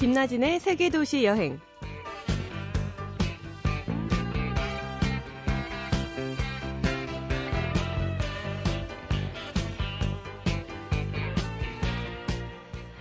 김나진의 0.00 0.60
세계도시 0.60 1.24
여행. 1.24 1.60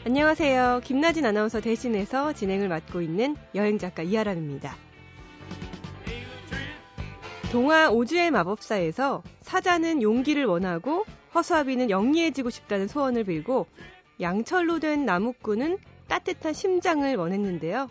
안녕하세요. 0.06 0.82
김나진 0.84 1.25
아나운서 1.25 1.62
대신해서 1.62 2.34
진행을 2.34 2.68
맡고 2.68 3.00
있는 3.00 3.38
여행작가 3.56 4.04
이하람입니다. 4.04 4.75
동화 7.54 7.89
오즈의 7.92 8.32
마법사에서 8.32 9.24
사자는 9.39 10.02
용기를 10.02 10.43
원하고 10.43 11.06
허수아비는 11.34 11.89
영리해지고 11.89 12.50
싶다는 12.50 12.89
소원을 12.89 13.24
빌고 13.24 13.68
양철로 14.20 14.79
된 14.79 15.06
나무꾼은 15.06 15.78
따뜻한 16.10 16.54
심장을 16.54 17.16
원했는데요. 17.16 17.88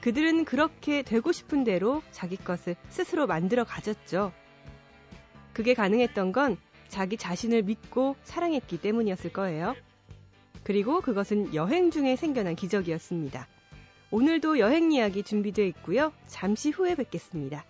그들은 0.00 0.44
그렇게 0.44 1.02
되고 1.02 1.32
싶은 1.32 1.64
대로 1.64 2.02
자기 2.10 2.36
것을 2.36 2.76
스스로 2.88 3.26
만들어 3.26 3.64
가졌죠. 3.64 4.32
그게 5.52 5.74
가능했던 5.74 6.32
건 6.32 6.56
자기 6.88 7.16
자신을 7.16 7.62
믿고 7.62 8.16
사랑했기 8.22 8.80
때문이었을 8.80 9.32
거예요. 9.32 9.74
그리고 10.62 11.00
그것은 11.00 11.54
여행 11.54 11.90
중에 11.90 12.16
생겨난 12.16 12.54
기적이었습니다. 12.54 13.48
오늘도 14.12 14.58
여행 14.58 14.92
이야기 14.92 15.22
준비되어 15.22 15.64
있고요. 15.66 16.12
잠시 16.26 16.70
후에 16.70 16.94
뵙겠습니다. 16.94 17.64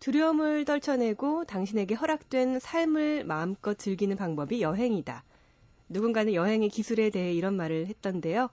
두려움을 0.00 0.64
떨쳐내고 0.64 1.44
당신에게 1.44 1.94
허락된 1.94 2.58
삶을 2.58 3.24
마음껏 3.24 3.78
즐기는 3.78 4.16
방법이 4.16 4.62
여행이다. 4.62 5.22
누군가는 5.88 6.32
여행의 6.32 6.70
기술에 6.70 7.10
대해 7.10 7.32
이런 7.34 7.56
말을 7.56 7.86
했던데요. 7.86 8.48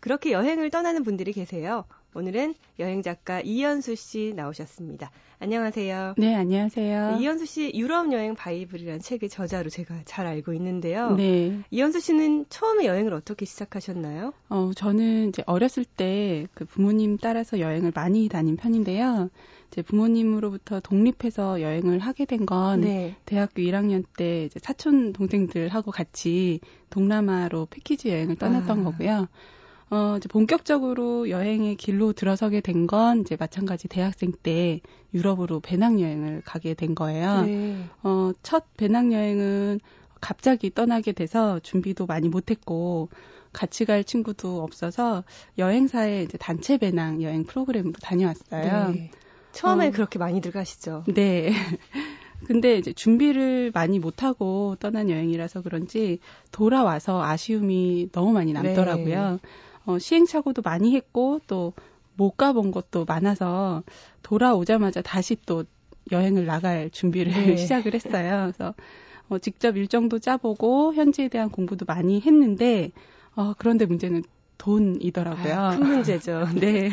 그렇게 0.00 0.32
여행을 0.32 0.70
떠나는 0.70 1.02
분들이 1.02 1.32
계세요. 1.32 1.84
오늘은 2.14 2.54
여행 2.78 3.02
작가 3.02 3.40
이현수 3.40 3.94
씨 3.94 4.32
나오셨습니다. 4.34 5.10
안녕하세요. 5.40 6.14
네, 6.16 6.34
안녕하세요. 6.34 7.12
네, 7.12 7.22
이현수 7.22 7.46
씨 7.46 7.70
유럽 7.74 8.10
여행 8.12 8.34
바이블이라는 8.34 9.00
책의 9.00 9.28
저자로 9.28 9.70
제가 9.70 10.00
잘 10.04 10.26
알고 10.26 10.52
있는데요. 10.54 11.14
네. 11.14 11.60
이현수 11.70 12.00
씨는 12.00 12.46
처음에 12.48 12.86
여행을 12.86 13.12
어떻게 13.12 13.44
시작하셨나요? 13.44 14.32
어, 14.48 14.70
저는 14.74 15.28
이제 15.28 15.42
어렸을 15.46 15.84
때 15.84 16.46
그 16.54 16.64
부모님 16.64 17.18
따라서 17.18 17.60
여행을 17.60 17.92
많이 17.94 18.28
다닌 18.28 18.56
편인데요. 18.56 19.30
제 19.70 19.82
부모님으로부터 19.82 20.80
독립해서 20.80 21.60
여행을 21.60 21.98
하게 21.98 22.24
된건 22.24 22.80
네. 22.80 23.16
대학교 23.26 23.62
1학년 23.62 24.04
때 24.16 24.44
이제 24.44 24.58
사촌 24.62 25.12
동생들하고 25.12 25.90
같이 25.90 26.60
동남아로 26.90 27.66
패키지 27.70 28.08
여행을 28.08 28.36
떠났던 28.36 28.80
아. 28.80 28.84
거고요. 28.84 29.28
어, 29.90 30.16
이제 30.18 30.28
본격적으로 30.28 31.30
여행의 31.30 31.76
길로 31.76 32.12
들어서게 32.12 32.60
된 32.60 32.86
건 32.86 33.20
이제 33.20 33.36
마찬가지 33.38 33.88
대학생 33.88 34.32
때 34.42 34.80
유럽으로 35.14 35.60
배낭여행을 35.60 36.42
가게 36.44 36.74
된 36.74 36.94
거예요. 36.94 37.42
네. 37.42 37.76
어, 38.02 38.32
첫 38.42 38.64
배낭여행은 38.76 39.80
갑자기 40.20 40.72
떠나게 40.72 41.12
돼서 41.12 41.58
준비도 41.60 42.06
많이 42.06 42.28
못했고 42.28 43.08
같이 43.52 43.84
갈 43.84 44.04
친구도 44.04 44.62
없어서 44.62 45.24
여행사의 45.58 46.24
이제 46.24 46.38
단체 46.38 46.76
배낭 46.78 47.22
여행 47.22 47.44
프로그램으로 47.44 47.94
다녀왔어요. 48.02 48.92
네. 48.92 49.10
처음에 49.52 49.88
어, 49.88 49.90
그렇게 49.90 50.18
많이들 50.18 50.50
가시죠. 50.52 51.04
네. 51.08 51.50
근데 52.46 52.78
이제 52.78 52.92
준비를 52.92 53.72
많이 53.74 53.98
못하고 53.98 54.76
떠난 54.78 55.10
여행이라서 55.10 55.62
그런지 55.62 56.20
돌아와서 56.52 57.22
아쉬움이 57.22 58.10
너무 58.12 58.32
많이 58.32 58.52
남더라고요. 58.52 59.30
네. 59.42 59.48
어, 59.88 59.98
시행착오도 59.98 60.62
많이 60.62 60.94
했고 60.94 61.40
또 61.46 61.72
못 62.18 62.36
가본 62.36 62.72
것도 62.72 63.04
많아서 63.06 63.84
돌아오자마자 64.22 65.00
다시 65.00 65.36
또 65.46 65.64
여행을 66.10 66.44
나갈 66.46 66.90
준비를 66.90 67.32
네. 67.32 67.56
시작을 67.56 67.94
했어요. 67.94 68.50
그래서 68.52 68.74
어, 69.28 69.38
직접 69.38 69.76
일정도 69.76 70.18
짜보고 70.18 70.94
현지에 70.94 71.28
대한 71.28 71.48
공부도 71.48 71.86
많이 71.86 72.20
했는데 72.20 72.90
어, 73.36 73.54
그런데 73.56 73.86
문제는 73.86 74.24
돈이더라고요. 74.58 75.54
아, 75.54 75.70
큰 75.70 75.86
문제죠. 75.86 76.48
네. 76.58 76.90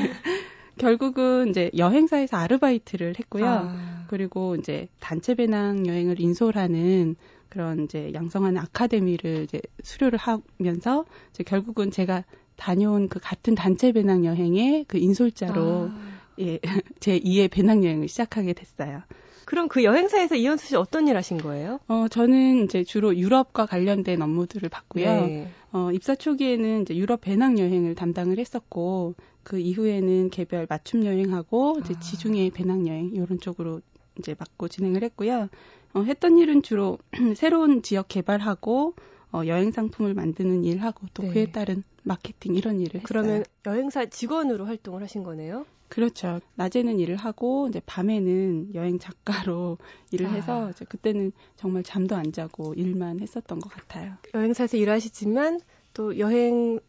결국은 0.78 1.50
이제 1.50 1.72
여행사에서 1.76 2.38
아르바이트를 2.38 3.16
했고요. 3.18 3.46
아. 3.46 4.06
그리고 4.08 4.56
이제 4.56 4.88
단체 5.00 5.34
배낭 5.34 5.88
여행을 5.88 6.20
인솔하는 6.20 7.16
그런 7.50 7.86
이제 7.86 8.12
양성하는 8.14 8.62
아카데미를 8.62 9.44
이제 9.46 9.60
수료를 9.82 10.20
하면서 10.20 11.06
이제 11.32 11.44
결국은 11.44 11.90
제가 11.90 12.26
다녀온 12.56 13.10
그 13.10 13.20
같은 13.20 13.56
단체 13.56 13.92
배낭 13.92 14.26
여행의 14.26 14.86
그 14.88 14.98
인솔자로 14.98 15.90
아. 15.92 16.16
예, 16.40 16.60
제 17.00 17.20
2의 17.20 17.50
배낭 17.50 17.84
여행을 17.84 18.08
시작하게 18.08 18.54
됐어요. 18.54 19.02
그럼 19.46 19.68
그 19.68 19.84
여행사에서 19.84 20.36
이현수 20.36 20.68
씨 20.68 20.76
어떤 20.76 21.08
일 21.08 21.16
하신 21.18 21.38
거예요? 21.38 21.80
어, 21.88 22.08
저는 22.10 22.66
이제 22.66 22.84
주로 22.84 23.16
유럽과 23.16 23.68
관련된 23.68 24.22
업무들을 24.22 24.68
봤고요. 24.70 25.06
네. 25.06 25.50
어, 25.72 25.92
입사 25.92 26.16
초기에는 26.16 26.82
이제 26.82 26.96
유럽 26.96 27.22
배낭 27.22 27.60
여행을 27.60 27.94
담당을 27.94 28.40
했었고, 28.40 29.14
그 29.44 29.60
이후에는 29.60 30.32
개별 30.32 30.66
맞춤 30.68 31.06
여행하고 31.06 31.78
이제 31.82 31.94
아. 31.96 32.00
지중해 32.00 32.50
배낭 32.56 32.88
여행 32.88 33.12
이런 33.14 33.40
쪽으로 33.40 33.82
이제 34.18 34.36
맡고 34.38 34.68
진행을 34.68 35.04
했고요. 35.04 35.50
어, 35.94 36.02
했던 36.02 36.38
일은 36.38 36.64
주로 36.64 36.98
새로운 37.38 37.84
지역 37.84 38.08
개발하고 38.08 38.96
어, 39.36 39.46
여행 39.48 39.72
상품을 39.72 40.14
만드는 40.14 40.64
일하고 40.64 41.08
또 41.14 41.24
네. 41.24 41.30
그에 41.30 41.46
따른 41.52 41.84
마케팅 42.04 42.56
이런 42.56 42.80
일을 42.80 43.02
했어요. 43.02 43.04
그러면 43.06 43.44
여행사 43.66 44.06
직원으로 44.06 44.66
활동을 44.66 45.04
하신 45.04 45.24
거네요? 45.24 45.66
그렇죠. 45.90 46.40
낮에는 46.56 47.00
일을 47.00 47.18
하고 47.18 47.68
이제 47.68 47.82
밤에는 47.86 48.74
여행 48.76 48.98
작가로 48.98 49.78
일을 50.12 50.28
아. 50.28 50.32
해서 50.32 50.72
이제 50.72 50.86
그때는 50.86 51.34
정말 51.58 51.84
잠도 51.84 52.16
안 52.16 52.32
자고 52.32 52.74
일만 52.76 53.20
했었던 53.20 53.60
것 53.60 53.70
같아요. 53.70 54.14
여행사에서 54.34 54.78
일하시지만 54.78 55.60
또 55.94 56.18
여행서도 56.18 56.80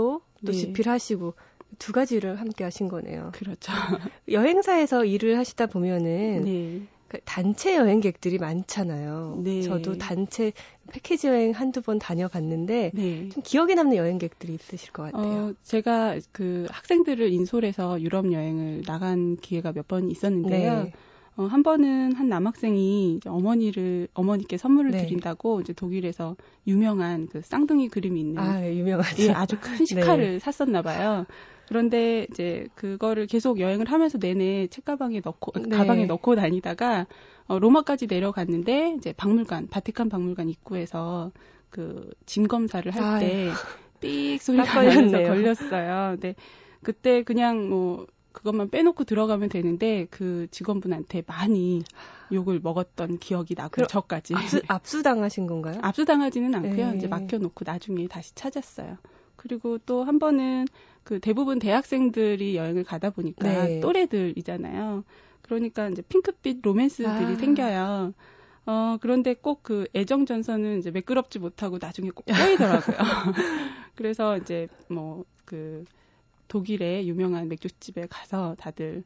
또 0.00 0.20
네. 0.40 0.52
집필하시고 0.52 1.34
두 1.78 1.92
가지를 1.92 2.40
함께 2.40 2.64
하신 2.64 2.88
거네요. 2.88 3.30
그렇죠. 3.34 3.72
여행사에서 4.28 5.04
일을 5.04 5.38
하시다 5.38 5.66
보면은 5.66 6.44
네. 6.44 6.82
그 7.08 7.18
단체 7.24 7.74
여행객들이 7.74 8.38
많잖아요. 8.38 9.40
네. 9.42 9.62
저도 9.62 9.96
단체 9.96 10.52
패키지 10.88 11.28
여행 11.28 11.52
한두 11.52 11.82
번 11.82 11.98
다녀갔는데 11.98 12.92
네. 12.94 13.28
좀 13.28 13.42
기억에 13.44 13.74
남는 13.74 13.96
여행객들이 13.96 14.54
있으실 14.54 14.92
것 14.92 15.02
같아요. 15.02 15.50
어, 15.50 15.52
제가 15.62 16.16
그 16.32 16.66
학생들을 16.70 17.30
인솔해서 17.32 18.00
유럽 18.02 18.30
여행을 18.32 18.82
나간 18.86 19.36
기회가 19.36 19.72
몇 19.72 19.86
번 19.88 20.10
있었는데요. 20.10 20.84
네. 20.84 20.92
어, 21.36 21.44
한 21.44 21.62
번은 21.62 22.14
한 22.14 22.28
남학생이 22.28 23.20
어머니를 23.26 24.08
어머니께 24.12 24.56
선물을 24.56 24.90
네. 24.90 24.98
드린다고 24.98 25.60
이제 25.60 25.72
독일에서 25.72 26.36
유명한 26.66 27.26
그 27.28 27.40
쌍둥이 27.42 27.88
그림이 27.88 28.20
있는 28.20 28.38
아, 28.40 28.60
네, 28.60 28.76
유명하죠. 28.76 29.22
예, 29.22 29.30
아주 29.30 29.56
큰 29.60 29.84
식칼을 29.86 30.38
네. 30.38 30.38
샀었나 30.40 30.82
봐요. 30.82 31.26
그런데 31.68 32.26
이제 32.30 32.66
그거를 32.74 33.26
계속 33.26 33.60
여행을 33.60 33.90
하면서 33.90 34.18
내내 34.18 34.66
책가방에 34.68 35.20
넣고 35.24 35.52
네. 35.68 35.76
가방에 35.76 36.06
넣고 36.06 36.34
다니다가 36.34 37.06
어, 37.48 37.58
로마까지 37.58 38.06
내려갔는데 38.06 38.94
이제 38.98 39.12
박물관 39.12 39.68
바티칸 39.68 40.08
박물관 40.08 40.48
입구에서 40.48 41.32
그 41.70 42.10
짐 42.26 42.46
검사를 42.48 42.90
할 42.94 43.20
때 43.20 43.50
삑 44.00 44.38
소리가 44.40 44.64
나면서 44.84 45.18
걸렸어요. 45.24 46.12
근데 46.12 46.34
그때 46.84 47.22
그냥 47.24 47.68
뭐 47.68 48.06
그것만 48.32 48.70
빼놓고 48.70 49.02
들어가면 49.04 49.48
되는데 49.48 50.06
그 50.10 50.46
직원분한테 50.52 51.24
많이 51.26 51.82
욕을 52.32 52.60
먹었던 52.62 53.18
기억이 53.18 53.54
나고 53.56 53.86
저까지 53.86 54.34
압수, 54.36 54.60
압수당하신 54.68 55.46
건가요? 55.48 55.80
압수당하지는 55.82 56.54
않고요. 56.54 56.90
네. 56.92 56.96
이제 56.96 57.08
맡겨놓고 57.08 57.64
나중에 57.66 58.06
다시 58.06 58.32
찾았어요. 58.36 58.98
그리고 59.36 59.78
또 59.78 60.04
한 60.04 60.18
번은 60.20 60.66
그 61.02 61.18
대부분 61.20 61.58
대학생들이 61.58 62.56
여행을 62.56 62.84
가다 62.84 63.10
보니까 63.10 63.64
네. 63.66 63.80
또래들이잖아요. 63.80 65.02
그러니까 65.48 65.88
이제 65.88 66.02
핑크빛 66.02 66.60
로맨스들이 66.62 67.06
아. 67.08 67.36
생겨요. 67.40 68.14
어, 68.66 68.98
그런데 69.00 69.34
꼭 69.34 69.62
그 69.62 69.86
애정 69.94 70.26
전선은 70.26 70.78
이제 70.78 70.90
매끄럽지 70.90 71.38
못하고 71.38 71.78
나중에 71.80 72.10
꼭 72.10 72.24
꼬이더라고요. 72.26 72.98
그래서 73.96 74.36
이제 74.38 74.68
뭐 74.88 75.24
그 75.48 75.86
독일의 76.48 77.08
유명한 77.08 77.48
맥주집에 77.48 78.06
가서 78.10 78.54
다들 78.58 79.02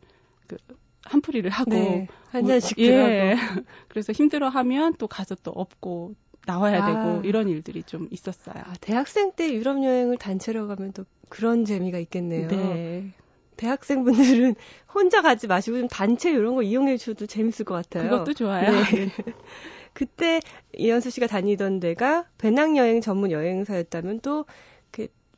그 0.49 0.56
한풀이를 1.05 1.50
하고 1.50 1.71
네, 1.71 2.09
한 2.31 2.47
잔씩 2.49 2.79
뭐, 2.81 2.87
예. 2.88 3.37
그래서 3.88 4.12
힘들어하면 4.12 4.95
또 4.99 5.06
가서 5.06 5.37
또 5.37 5.53
업고 5.53 6.17
나와야 6.47 6.83
아. 6.83 6.87
되고 6.87 7.23
이런 7.25 7.49
일들이 7.49 7.85
좀 7.85 8.09
있었어요. 8.11 8.56
아, 8.67 8.75
대학생 8.81 9.31
때 9.37 9.55
유럽 9.55 9.85
여행을 9.85 10.17
단체로 10.19 10.67
가면 10.67 10.93
또 10.95 11.05
그런 11.29 11.65
재미가 11.65 11.99
있겠네요. 11.99 12.49
네. 12.49 13.12
대학생분들은 13.56 14.54
혼자 14.93 15.22
가지 15.22 15.46
마시고 15.46 15.78
좀 15.78 15.88
단체 15.88 16.31
이런 16.31 16.54
거 16.54 16.62
이용해 16.62 16.96
주셔도 16.96 17.26
재밌을 17.26 17.64
것 17.64 17.75
같아요. 17.75 18.10
그것도 18.10 18.34
좋아요. 18.34 18.70
네. 18.70 19.08
그때 19.94 20.40
이현수 20.75 21.10
씨가 21.10 21.26
다니던 21.26 21.81
데가 21.81 22.26
배낭여행 22.38 23.00
전문 23.00 23.31
여행사였다면 23.31 24.20
또그 24.20 24.46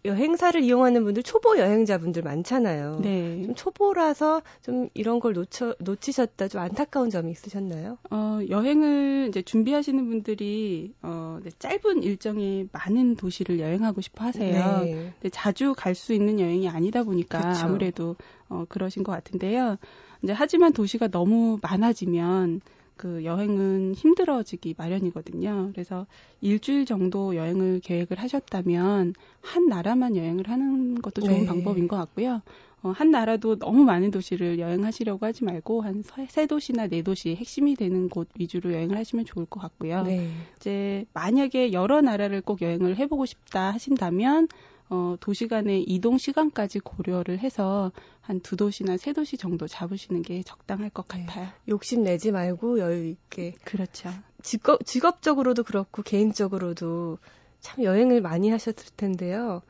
여행사를 0.04 0.62
이용하는 0.62 1.02
분들 1.04 1.22
초보 1.22 1.58
여행자분들 1.58 2.22
많잖아요. 2.22 3.00
네. 3.02 3.42
좀 3.44 3.54
초보라서 3.54 4.42
좀 4.60 4.88
이런 4.92 5.18
걸 5.18 5.32
놓쳐 5.32 5.74
놓치셨다 5.78 6.48
좀 6.48 6.60
안타까운 6.60 7.08
점이 7.08 7.32
있으셨나요? 7.32 7.96
어, 8.10 8.40
여행을 8.50 9.26
이제 9.30 9.40
준비하시는 9.40 10.06
분들이 10.06 10.92
어, 11.00 11.38
짧은 11.58 12.02
일정에 12.02 12.66
많은 12.72 13.16
도시를 13.16 13.60
여행하고 13.60 14.00
싶어 14.02 14.24
하세요. 14.24 14.80
네. 14.84 15.12
근데 15.20 15.28
자주 15.30 15.74
갈 15.76 15.94
수 15.94 16.12
있는 16.12 16.40
여행이 16.40 16.68
아니다 16.68 17.04
보니까 17.04 17.38
그쵸. 17.52 17.64
아무래도 17.64 18.16
어, 18.48 18.64
그러신 18.68 19.04
것 19.04 19.12
같은데요. 19.12 19.76
이제 20.22 20.32
하지만 20.32 20.72
도시가 20.72 21.08
너무 21.08 21.58
많아지면 21.62 22.60
그 22.96 23.24
여행은 23.24 23.94
힘들어지기 23.94 24.74
마련이거든요. 24.78 25.70
그래서 25.72 26.06
일주일 26.40 26.84
정도 26.86 27.34
여행을 27.36 27.80
계획을 27.80 28.18
하셨다면 28.18 29.14
한 29.40 29.66
나라만 29.66 30.16
여행을 30.16 30.48
하는 30.48 31.00
것도 31.02 31.22
좋은 31.22 31.40
네. 31.40 31.46
방법인 31.46 31.88
것 31.88 31.96
같고요. 31.96 32.42
어, 32.82 32.90
한 32.90 33.10
나라도 33.10 33.58
너무 33.58 33.82
많은 33.84 34.10
도시를 34.10 34.58
여행하시려고 34.58 35.24
하지 35.24 35.42
말고 35.44 35.80
한 35.82 36.02
세 36.28 36.46
도시나 36.46 36.86
네 36.86 37.02
도시 37.02 37.34
핵심이 37.34 37.74
되는 37.76 38.08
곳 38.08 38.28
위주로 38.38 38.72
여행을 38.72 38.96
하시면 38.98 39.24
좋을 39.24 39.46
것 39.46 39.58
같고요. 39.60 40.02
네. 40.02 40.28
이제 40.56 41.06
만약에 41.14 41.72
여러 41.72 42.00
나라를 42.02 42.42
꼭 42.42 42.60
여행을 42.62 42.96
해보고 42.98 43.24
싶다 43.26 43.70
하신다면 43.72 44.48
어, 44.94 45.16
도시 45.20 45.48
간의 45.48 45.82
이동 45.82 46.18
시간까지 46.18 46.80
고려를 46.80 47.38
해서 47.40 47.90
한 48.20 48.40
두 48.40 48.56
도시나 48.56 48.96
세 48.96 49.12
도시 49.12 49.36
정도 49.36 49.66
잡으시는 49.66 50.22
게 50.22 50.42
적당할 50.42 50.90
것 50.90 51.08
네. 51.08 51.26
같아요. 51.26 51.48
욕심 51.68 52.02
내지 52.04 52.30
말고 52.32 52.78
여유 52.78 53.06
있게. 53.06 53.54
그렇죠. 53.64 54.10
직업, 54.42 54.84
직업적으로도 54.86 55.62
그렇고 55.64 56.02
개인적으로도 56.02 57.18
참 57.60 57.82
여행을 57.84 58.20
많이 58.20 58.50
하셨을 58.50 58.92
텐데요. 58.96 59.62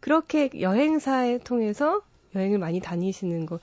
그렇게 0.00 0.50
여행사에 0.60 1.38
통해서 1.38 2.02
여행을 2.34 2.58
많이 2.58 2.80
다니시는 2.80 3.46
거 3.46 3.60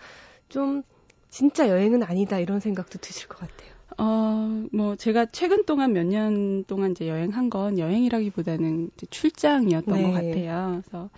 좀 0.49 0.81
진짜 1.29 1.69
여행은 1.69 2.01
아니다 2.03 2.39
이런 2.39 2.59
생각도 2.59 2.97
드실 2.97 3.27
것 3.27 3.37
같아요. 3.37 3.69
어, 3.99 4.65
뭐, 4.71 4.95
제가 4.95 5.25
최근 5.27 5.65
동안 5.65 5.91
몇 5.93 6.05
년 6.05 6.63
동안 6.65 6.91
이제 6.91 7.07
여행한 7.09 7.49
건 7.49 7.77
여행이라기보다는 7.77 8.91
이제 8.95 9.05
출장이었던 9.09 9.93
네. 9.93 10.03
것 10.03 10.11
같아요. 10.11 10.81
그래서, 10.81 11.09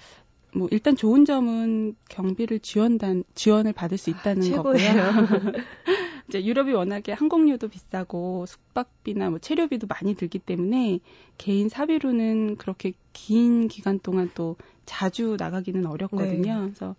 뭐, 0.54 0.68
일단 0.72 0.96
좋은 0.96 1.26
점은 1.26 1.96
경비를 2.10 2.60
지원단, 2.60 3.24
지원을 3.36 3.74
받을 3.74 3.98
수 3.98 4.10
있다는 4.10 4.54
아, 4.54 4.64
거고요. 4.64 4.78
이제 6.28 6.44
유럽이 6.44 6.74
워낙에 6.74 7.12
항공료도 7.14 7.68
비싸고 7.68 8.46
숙박비나 8.48 9.30
뭐 9.30 9.40
체류비도 9.40 9.88
많이 9.88 10.16
들기 10.16 10.40
때문에 10.40 11.00
개인 11.38 11.68
사비로는 11.70 12.56
그렇게 12.58 12.94
긴 13.14 13.68
기간 13.68 14.00
동안 14.00 14.32
또 14.34 14.56
자주 14.86 15.36
나가기는 15.38 15.86
어렵거든요. 15.86 16.54
네. 16.56 16.62
그래서 16.66 16.96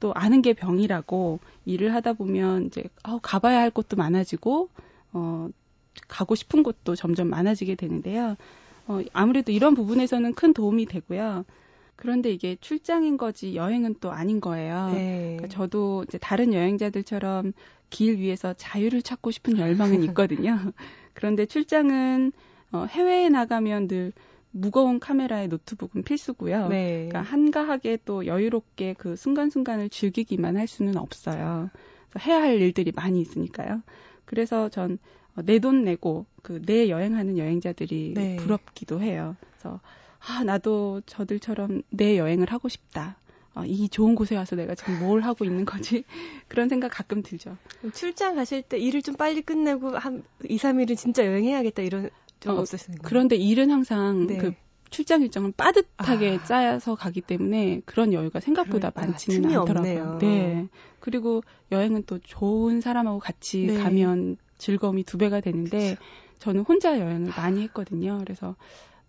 또 0.00 0.12
아는 0.14 0.42
게 0.42 0.52
병이라고 0.52 1.38
일을 1.64 1.94
하다 1.94 2.14
보면 2.14 2.66
이제 2.66 2.84
아, 3.04 3.18
가봐야 3.22 3.60
할 3.60 3.70
곳도 3.70 3.96
많아지고 3.96 4.68
어, 5.12 5.48
가고 6.08 6.34
싶은 6.34 6.62
곳도 6.62 6.94
점점 6.96 7.28
많아지게 7.28 7.74
되는데요. 7.74 8.36
어, 8.86 9.00
아무래도 9.12 9.52
이런 9.52 9.74
부분에서는 9.74 10.34
큰 10.34 10.52
도움이 10.52 10.86
되고요. 10.86 11.44
그런데 11.96 12.30
이게 12.30 12.56
출장인 12.60 13.16
거지 13.16 13.54
여행은 13.54 13.96
또 14.00 14.10
아닌 14.10 14.40
거예요. 14.40 14.90
네. 14.92 15.36
그러니까 15.36 15.48
저도 15.48 16.04
이제 16.08 16.18
다른 16.18 16.52
여행자들처럼 16.52 17.52
길 17.90 18.18
위에서 18.18 18.54
자유를 18.54 19.02
찾고 19.02 19.30
싶은 19.30 19.58
열망은 19.58 20.02
있거든요. 20.10 20.58
그런데 21.14 21.46
출장은 21.46 22.32
어, 22.72 22.86
해외에 22.88 23.28
나가면 23.28 23.88
늘 23.88 24.12
무거운 24.50 24.98
카메라에 24.98 25.46
노트북은 25.46 26.02
필수고요. 26.02 26.68
네. 26.68 27.08
그러니까 27.08 27.22
한가하게 27.22 27.98
또 28.04 28.26
여유롭게 28.26 28.94
그 28.98 29.16
순간순간을 29.16 29.88
즐기기만 29.88 30.56
할 30.56 30.66
수는 30.66 30.96
없어요. 30.96 31.70
해야 32.18 32.42
할 32.42 32.60
일들이 32.60 32.92
많이 32.94 33.20
있으니까요. 33.20 33.82
그래서 34.24 34.68
전 34.68 34.98
내 35.36 35.58
돈 35.58 35.84
내고 35.84 36.26
그 36.42 36.60
내 36.60 36.88
여행하는 36.90 37.38
여행자들이 37.38 38.12
네. 38.14 38.36
부럽기도 38.36 39.00
해요. 39.00 39.36
그래서 39.50 39.80
아 40.18 40.44
나도 40.44 41.00
저들처럼 41.06 41.82
내 41.90 42.18
여행을 42.18 42.52
하고 42.52 42.68
싶다. 42.68 43.16
어, 43.54 43.64
이 43.64 43.88
좋은 43.88 44.14
곳에 44.14 44.36
와서 44.36 44.56
내가 44.56 44.74
지금 44.74 44.98
뭘 44.98 45.22
하고 45.22 45.44
있는 45.44 45.64
거지? 45.64 46.04
그런 46.48 46.68
생각 46.68 46.90
가끔 46.90 47.22
들죠. 47.22 47.56
출장 47.94 48.34
가실 48.34 48.62
때 48.62 48.78
일을 48.78 49.02
좀 49.02 49.14
빨리 49.14 49.42
끝내고 49.42 49.96
한 49.96 50.22
2, 50.44 50.56
3일은 50.58 50.96
진짜 50.96 51.24
여행해야겠다 51.26 51.82
이런 51.82 52.10
좀 52.40 52.56
어, 52.56 52.60
없으신가요? 52.60 53.00
그런데 53.02 53.36
일은 53.36 53.70
항상 53.70 54.26
네. 54.26 54.38
그 54.38 54.52
출장 54.92 55.22
일정을 55.22 55.52
빠듯하게 55.56 56.38
아. 56.40 56.44
짜서 56.44 56.94
가기 56.94 57.22
때문에 57.22 57.80
그런 57.84 58.12
여유가 58.12 58.38
생각보다 58.38 58.90
그러니까, 58.90 59.12
많지는 59.12 59.56
않더라고요. 59.56 60.02
없네요. 60.02 60.18
네. 60.18 60.68
그리고 61.00 61.42
여행은 61.72 62.04
또 62.06 62.18
좋은 62.20 62.80
사람하고 62.80 63.18
같이 63.18 63.66
네. 63.66 63.78
가면 63.78 64.36
즐거움이 64.58 65.02
두 65.02 65.18
배가 65.18 65.40
되는데 65.40 65.96
그쵸. 65.96 66.04
저는 66.38 66.62
혼자 66.62 67.00
여행을 67.00 67.32
많이 67.36 67.62
했거든요. 67.62 68.18
그래서 68.18 68.54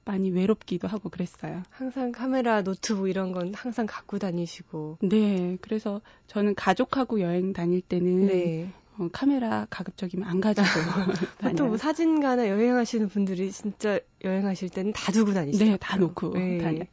많이 0.06 0.32
외롭기도 0.32 0.88
하고 0.88 1.10
그랬어요. 1.10 1.64
항상 1.70 2.12
카메라, 2.12 2.62
노트북 2.62 3.10
이런 3.10 3.32
건 3.32 3.54
항상 3.54 3.86
갖고 3.86 4.20
다니시고. 4.20 4.98
네. 5.02 5.58
그래서 5.62 6.02
저는 6.28 6.56
가족하고 6.56 7.22
여행 7.22 7.54
다닐 7.54 7.82
때는 7.82 8.28
네. 8.28 8.70
어, 8.98 9.10
카메라 9.12 9.66
가급적이면 9.70 10.28
안 10.28 10.42
가지고 10.42 10.66
보통 11.40 11.68
뭐 11.70 11.78
사진가나 11.78 12.48
여행하시는 12.48 13.10
분들이 13.10 13.52
진짜 13.52 14.00
여행하실 14.24 14.70
때는 14.70 14.94
다 14.94 15.12
두고 15.12 15.34
다니시죠? 15.34 15.66
네, 15.66 15.78
다 15.78 15.98
놓고 15.98 16.34
네. 16.34 16.58
다녀. 16.60 16.84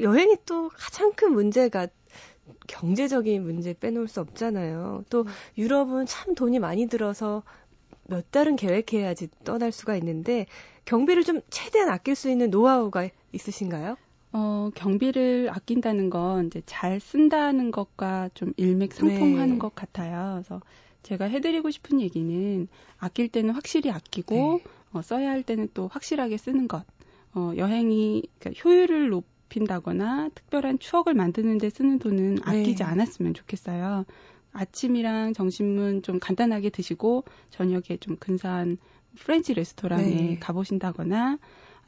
여행이 0.00 0.38
또 0.46 0.68
가장 0.68 1.12
큰 1.12 1.32
문제가 1.32 1.88
경제적인 2.66 3.42
문제 3.42 3.74
빼놓을 3.74 4.08
수 4.08 4.20
없잖아요. 4.20 5.04
또 5.10 5.22
음. 5.22 5.26
유럽은 5.56 6.06
참 6.06 6.34
돈이 6.34 6.58
많이 6.58 6.86
들어서 6.86 7.42
몇 8.04 8.30
달은 8.30 8.56
계획해야지 8.56 9.28
떠날 9.44 9.70
수가 9.70 9.96
있는데 9.96 10.46
경비를 10.86 11.24
좀 11.24 11.42
최대한 11.50 11.90
아낄 11.90 12.14
수 12.14 12.30
있는 12.30 12.50
노하우가 12.50 13.08
있으신가요? 13.32 13.96
어, 14.32 14.70
경비를 14.74 15.50
아낀다는 15.50 16.10
건 16.10 16.46
이제 16.46 16.62
잘 16.64 17.00
쓴다는 17.00 17.70
것과 17.70 18.30
좀 18.34 18.52
일맥상통하는 18.56 19.54
네. 19.54 19.58
것 19.58 19.74
같아요. 19.74 20.34
그래서 20.34 20.60
제가 21.02 21.26
해드리고 21.26 21.70
싶은 21.70 22.00
얘기는 22.00 22.68
아낄 22.98 23.28
때는 23.28 23.54
확실히 23.54 23.90
아끼고 23.90 24.34
네. 24.34 24.64
어, 24.92 25.02
써야 25.02 25.30
할 25.30 25.42
때는 25.42 25.68
또 25.74 25.88
확실하게 25.88 26.36
쓰는 26.36 26.68
것. 26.68 26.84
어, 27.34 27.52
여행이 27.56 28.22
그러니까 28.38 28.62
효율을 28.62 29.10
높인다거나 29.10 30.30
특별한 30.34 30.78
추억을 30.78 31.14
만드는 31.14 31.58
데 31.58 31.70
쓰는 31.70 31.98
돈은 31.98 32.38
아끼지 32.42 32.76
네. 32.76 32.84
않았으면 32.84 33.34
좋겠어요. 33.34 34.04
아침이랑 34.52 35.34
점심은 35.34 36.02
좀 36.02 36.18
간단하게 36.18 36.70
드시고 36.70 37.24
저녁에 37.50 37.98
좀 38.00 38.16
근사한 38.16 38.78
French 39.16 39.54
레스토랑에 39.54 40.04
네. 40.04 40.36
가보신다거나 40.40 41.38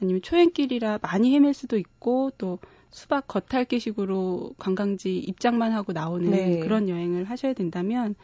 아니면 0.00 0.22
초행길이라 0.22 1.00
많이 1.02 1.34
헤맬 1.34 1.52
수도 1.52 1.78
있고 1.78 2.30
또 2.38 2.58
수박 2.90 3.28
겉핥기식으로 3.28 4.54
관광지 4.58 5.18
입장만 5.18 5.72
하고 5.72 5.92
나오는 5.92 6.30
네. 6.30 6.58
그런 6.60 6.88
여행을 6.88 7.24
하셔야 7.24 7.52
된다면 7.52 8.14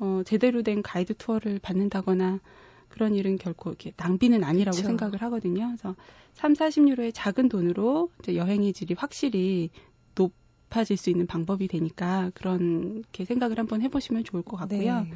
어, 0.00 0.22
제대로 0.24 0.62
된 0.62 0.82
가이드 0.82 1.14
투어를 1.14 1.58
받는다거나 1.58 2.40
그런 2.88 3.14
일은 3.14 3.36
결코 3.36 3.70
이렇게 3.70 3.92
낭비는 3.96 4.44
아니라고 4.44 4.76
그렇죠. 4.76 4.86
생각을 4.86 5.22
하거든요. 5.22 5.66
그래서 5.66 5.94
3, 6.34 6.54
40유로의 6.54 7.12
작은 7.14 7.48
돈으로 7.48 8.10
이제 8.20 8.36
여행의 8.36 8.72
질이 8.72 8.94
확실히 8.96 9.70
높아질 10.14 10.96
수 10.96 11.10
있는 11.10 11.26
방법이 11.26 11.68
되니까 11.68 12.30
그런 12.34 13.04
게 13.12 13.24
생각을 13.24 13.58
한번 13.58 13.82
해보시면 13.82 14.24
좋을 14.24 14.42
것 14.42 14.56
같고요. 14.56 15.02
네. 15.02 15.10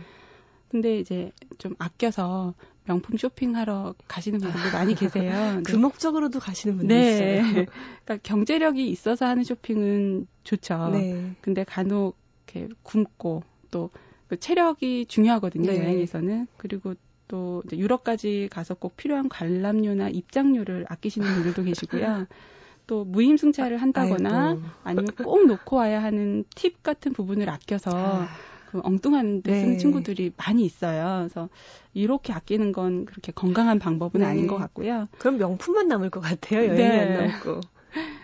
근데 0.68 0.98
이제 0.98 1.32
좀 1.58 1.74
아껴서 1.78 2.54
명품 2.84 3.16
쇼핑하러 3.16 3.94
가시는 4.08 4.40
분들도 4.40 4.70
많이 4.72 4.94
계세요. 4.94 5.60
그 5.66 5.76
목적으로도 5.76 6.40
가시는 6.40 6.78
분들 6.78 6.96
네. 6.96 7.12
있어요. 7.12 7.42
그러니까 8.04 8.16
경제력이 8.22 8.88
있어서 8.88 9.26
하는 9.26 9.44
쇼핑은 9.44 10.26
좋죠. 10.44 10.90
네. 10.92 11.34
근데 11.40 11.64
간혹 11.64 12.16
이렇게 12.46 12.68
굶고 12.82 13.42
또 13.70 13.90
그 14.32 14.38
체력이 14.40 15.04
중요하거든요 15.08 15.72
네. 15.72 15.76
여행에서는 15.76 16.46
그리고 16.56 16.94
또 17.28 17.62
유럽까지 17.70 18.48
가서 18.50 18.72
꼭 18.72 18.96
필요한 18.96 19.28
관람료나 19.28 20.08
입장료를 20.08 20.86
아끼시는 20.88 21.34
분들도 21.34 21.62
계시고요. 21.64 22.26
또 22.86 23.04
무임승차를 23.04 23.76
한다거나 23.76 24.52
아이고. 24.52 24.62
아니면 24.84 25.10
꼭 25.22 25.46
놓고 25.46 25.76
와야 25.76 26.02
하는 26.02 26.44
팁 26.54 26.82
같은 26.82 27.12
부분을 27.12 27.50
아껴서 27.50 27.90
아. 27.94 28.28
그 28.64 28.80
엉뚱한 28.82 29.42
데 29.42 29.52
쓰는 29.52 29.74
네. 29.74 29.78
친구들이 29.78 30.32
많이 30.38 30.64
있어요. 30.64 31.18
그래서 31.20 31.50
이렇게 31.92 32.32
아끼는 32.32 32.72
건 32.72 33.04
그렇게 33.04 33.32
건강한 33.32 33.78
방법은 33.78 34.22
네. 34.22 34.26
아닌 34.26 34.46
것 34.46 34.56
같고요. 34.56 35.08
그럼 35.18 35.36
명품만 35.36 35.88
남을 35.88 36.08
것 36.08 36.20
같아요. 36.20 36.66
여행이 36.68 36.78
네. 36.78 36.98
안 37.00 37.12
남고. 37.12 37.60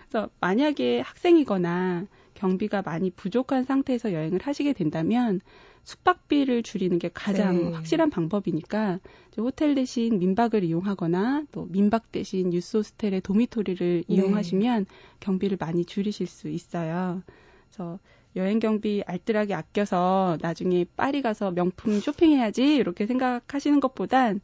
그래서 0.09 0.29
만약에 0.41 1.01
학생이거나 1.01 2.07
경비가 2.39 2.81
많이 2.81 3.11
부족한 3.11 3.65
상태에서 3.65 4.13
여행을 4.13 4.39
하시게 4.41 4.71
된다면 4.71 5.41
숙박비를 5.83 6.63
줄이는 6.63 6.97
게 6.97 7.09
가장 7.13 7.65
네. 7.65 7.71
확실한 7.73 8.09
방법이니까 8.09 8.99
호텔 9.37 9.75
대신 9.75 10.19
민박을 10.19 10.63
이용하거나 10.63 11.43
또 11.51 11.67
민박 11.69 12.11
대신 12.11 12.53
유스호스텔의 12.53 13.21
도미토리를 13.21 14.03
네. 14.07 14.15
이용하시면 14.15 14.85
경비를 15.19 15.57
많이 15.59 15.83
줄이실 15.83 16.27
수 16.27 16.47
있어요. 16.47 17.23
그래서 17.67 17.99
여행 18.35 18.59
경비 18.59 19.03
알뜰하게 19.05 19.53
아껴서 19.53 20.37
나중에 20.41 20.85
파리 20.95 21.21
가서 21.21 21.51
명품 21.51 21.99
쇼핑해야지 21.99 22.75
이렇게 22.75 23.05
생각하시는 23.05 23.79
것보단 23.81 24.39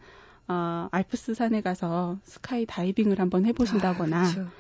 어, 0.47 0.89
알프스 0.91 1.33
산에 1.33 1.61
가서 1.61 2.19
스카이 2.23 2.65
다이빙을 2.65 3.19
한번 3.19 3.45
해보신다거나 3.45 4.17
아, 4.17 4.33
그렇죠. 4.33 4.51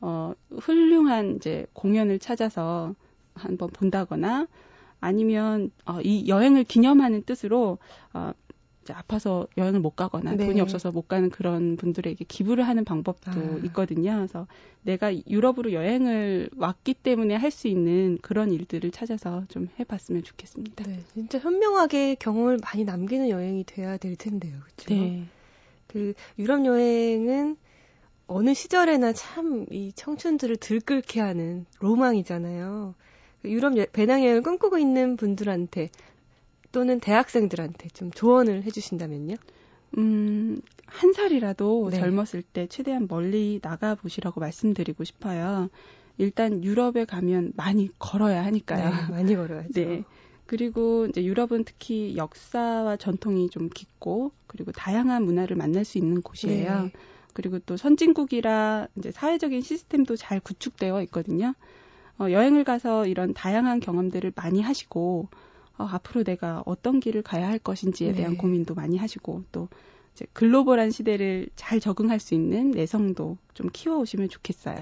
어, 0.00 0.34
훌륭한 0.60 1.36
이제 1.36 1.66
공연을 1.72 2.18
찾아서 2.18 2.94
한번 3.34 3.70
본다거나 3.70 4.46
아니면 5.00 5.70
어, 5.86 6.00
이 6.02 6.28
여행을 6.28 6.64
기념하는 6.64 7.22
뜻으로 7.22 7.78
어, 8.12 8.32
아파서 8.90 9.46
여행을 9.56 9.80
못 9.80 9.96
가거나 9.96 10.34
네. 10.34 10.44
돈이 10.44 10.60
없어서 10.60 10.90
못 10.90 11.08
가는 11.08 11.30
그런 11.30 11.76
분들에게 11.76 12.22
기부를 12.26 12.68
하는 12.68 12.84
방법도 12.84 13.30
아. 13.30 13.60
있거든요. 13.64 14.16
그래서 14.16 14.46
내가 14.82 15.10
유럽으로 15.26 15.72
여행을 15.72 16.50
왔기 16.56 16.92
때문에 16.94 17.34
할 17.36 17.50
수 17.50 17.66
있는 17.68 18.18
그런 18.20 18.52
일들을 18.52 18.90
찾아서 18.90 19.44
좀 19.48 19.68
해봤으면 19.78 20.22
좋겠습니다. 20.22 20.84
네, 20.84 21.00
진짜 21.14 21.38
현명하게 21.38 22.16
경험을 22.16 22.58
많이 22.62 22.84
남기는 22.84 23.30
여행이 23.30 23.64
돼야 23.64 23.96
될 23.96 24.16
텐데요. 24.16 24.58
그렇죠? 24.60 24.94
네. 24.94 25.24
그 25.86 26.12
유럽 26.38 26.66
여행은 26.66 27.56
어느 28.26 28.54
시절에나 28.54 29.12
참 29.12 29.66
이 29.70 29.92
청춘들을 29.94 30.56
들끓게 30.56 31.20
하는 31.20 31.66
로망이잖아요. 31.80 32.94
유럽 33.44 33.74
배낭여행을 33.92 34.42
꿈꾸고 34.42 34.78
있는 34.78 35.16
분들한테 35.16 35.90
또는 36.72 37.00
대학생들한테 37.00 37.88
좀 37.90 38.10
조언을 38.10 38.62
해주신다면요? 38.64 39.36
음, 39.98 40.60
한 40.86 41.12
살이라도 41.12 41.88
네. 41.90 41.98
젊었을 41.98 42.42
때 42.42 42.66
최대한 42.66 43.06
멀리 43.08 43.60
나가 43.62 43.94
보시라고 43.94 44.40
말씀드리고 44.40 45.04
싶어요. 45.04 45.68
일단 46.18 46.64
유럽에 46.64 47.04
가면 47.04 47.52
많이 47.56 47.90
걸어야 47.98 48.44
하니까요. 48.44 48.90
네, 48.90 49.10
많이 49.10 49.36
걸어야죠. 49.36 49.72
네. 49.74 50.04
그리고 50.46 51.06
이제 51.06 51.24
유럽은 51.24 51.64
특히 51.64 52.16
역사와 52.16 52.96
전통이 52.96 53.50
좀 53.50 53.68
깊고 53.68 54.32
그리고 54.46 54.72
다양한 54.72 55.24
문화를 55.24 55.56
만날 55.56 55.84
수 55.84 55.98
있는 55.98 56.22
곳이에요. 56.22 56.82
네. 56.84 56.92
그리고 57.34 57.58
또 57.58 57.76
선진국이라 57.76 58.88
이제 58.96 59.10
사회적인 59.10 59.60
시스템도 59.60 60.16
잘 60.16 60.40
구축되어 60.40 61.02
있거든요. 61.02 61.54
어, 62.18 62.30
여행을 62.30 62.64
가서 62.64 63.06
이런 63.06 63.34
다양한 63.34 63.80
경험들을 63.80 64.32
많이 64.36 64.62
하시고 64.62 65.28
어, 65.76 65.84
앞으로 65.84 66.22
내가 66.22 66.62
어떤 66.64 67.00
길을 67.00 67.22
가야 67.22 67.48
할 67.48 67.58
것인지에 67.58 68.12
네. 68.12 68.18
대한 68.18 68.36
고민도 68.36 68.74
많이 68.74 68.96
하시고 68.96 69.44
또 69.50 69.68
이제 70.14 70.26
글로벌한 70.32 70.92
시대를 70.92 71.48
잘 71.56 71.80
적응할 71.80 72.20
수 72.20 72.34
있는 72.34 72.70
내성도 72.70 73.36
좀 73.52 73.68
키워오시면 73.72 74.28
좋겠어요. 74.28 74.80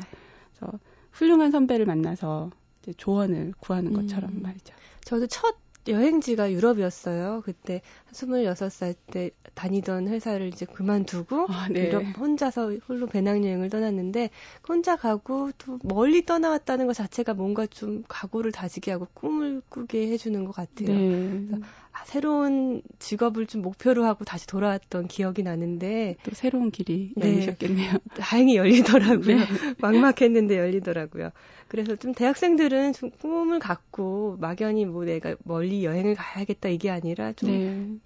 그래서 0.55 0.79
훌륭한 1.11 1.51
선배를 1.51 1.87
만나서 1.87 2.51
이제 2.83 2.93
조언을 2.93 3.55
구하는 3.59 3.95
것처럼 3.95 4.31
음. 4.31 4.43
말이죠. 4.43 4.75
저도 5.05 5.27
첫 5.27 5.57
여행지가 5.89 6.53
유럽이었어요. 6.53 7.43
그때 7.45 7.83
26살 8.13 8.95
때 9.11 9.31
다니던 9.55 10.09
회사를 10.09 10.49
이제 10.49 10.65
그만두고 10.67 11.47
아, 11.49 11.69
네. 11.69 11.83
유럽 11.87 12.03
혼자서 12.19 12.77
홀로 12.89 13.07
배낭여행을 13.07 13.69
떠났는데 13.71 14.31
혼자 14.69 14.97
가고 14.97 15.51
또 15.59 15.79
멀리 15.83 16.25
떠나왔다는 16.25 16.87
것 16.87 16.95
자체가 16.95 17.35
뭔가 17.35 17.67
좀 17.67 18.05
각오를 18.09 18.53
다지게 18.53 18.93
하고 18.93 19.07
꿈을 19.15 19.63
꾸게 19.69 20.09
해주는 20.09 20.45
것 20.45 20.53
같아요. 20.53 20.89
네. 20.89 21.59
아, 21.93 22.05
새로운 22.05 22.83
직업을 22.99 23.47
좀 23.47 23.61
목표로 23.63 24.05
하고 24.05 24.25
다시 24.25 24.47
돌아왔던 24.47 25.09
기억이 25.09 25.43
나는데 25.43 26.17
또 26.23 26.31
새로운 26.35 26.71
길이 26.71 27.13
네. 27.17 27.29
열리셨겠네요. 27.29 27.93
다행히 28.17 28.57
열리더라고요. 28.57 29.37
네. 29.37 29.37
막막했는데 29.79 30.57
열리더라고요. 30.57 31.31
그래서 31.69 31.97
좀 31.97 32.15
대학생들은 32.15 32.95
좀 32.95 33.11
꿈을 33.11 33.59
갖고 33.59 34.37
막연히 34.41 34.87
뭐 34.87 35.05
내가 35.05 35.37
멀리 35.45 35.85
여행을 35.85 36.15
가야겠다 36.15 36.71
이게 36.71 36.91
아니라 36.91 37.33
좀 37.33 37.51
네. 37.51 37.99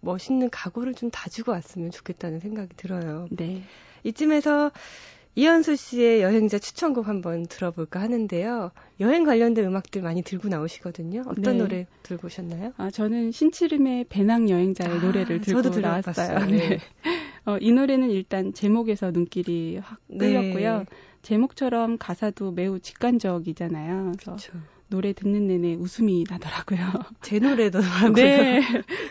멋있는 0.00 0.50
각오를 0.50 0.94
좀 0.94 1.10
다지고 1.10 1.52
왔으면 1.52 1.90
좋겠다는 1.90 2.40
생각이 2.40 2.76
들어요. 2.76 3.26
네. 3.30 3.62
이쯤에서 4.04 4.70
이현수 5.36 5.76
씨의 5.76 6.22
여행자 6.22 6.58
추천곡 6.58 7.08
한번 7.08 7.46
들어볼까 7.46 8.00
하는데요. 8.00 8.70
여행 9.00 9.24
관련된 9.24 9.64
음악들 9.64 10.00
많이 10.02 10.22
들고 10.22 10.48
나오시거든요. 10.48 11.24
어떤 11.26 11.42
네. 11.42 11.52
노래 11.54 11.86
들고 12.04 12.26
오셨나요? 12.26 12.72
아, 12.76 12.90
저는 12.90 13.32
신치름의 13.32 14.04
배낭 14.08 14.48
여행자의 14.48 14.98
아, 14.98 15.00
노래를 15.00 15.40
들고 15.40 15.80
나왔어요. 15.80 16.46
네. 16.46 16.78
어, 17.46 17.58
이 17.60 17.72
노래는 17.72 18.10
일단 18.10 18.52
제목에서 18.52 19.10
눈길이 19.10 19.78
확 19.78 19.98
끌렸고요. 20.08 20.78
네. 20.78 20.84
제목처럼 21.22 21.98
가사도 21.98 22.52
매우 22.52 22.78
직관적이잖아요. 22.78 24.12
그쵸. 24.18 24.52
노래 24.88 25.12
듣는 25.12 25.48
내내 25.48 25.74
웃음이 25.74 26.26
나더라고요. 26.28 26.78
제 27.22 27.38
노래더라고요. 27.38 28.12
네. 28.12 28.62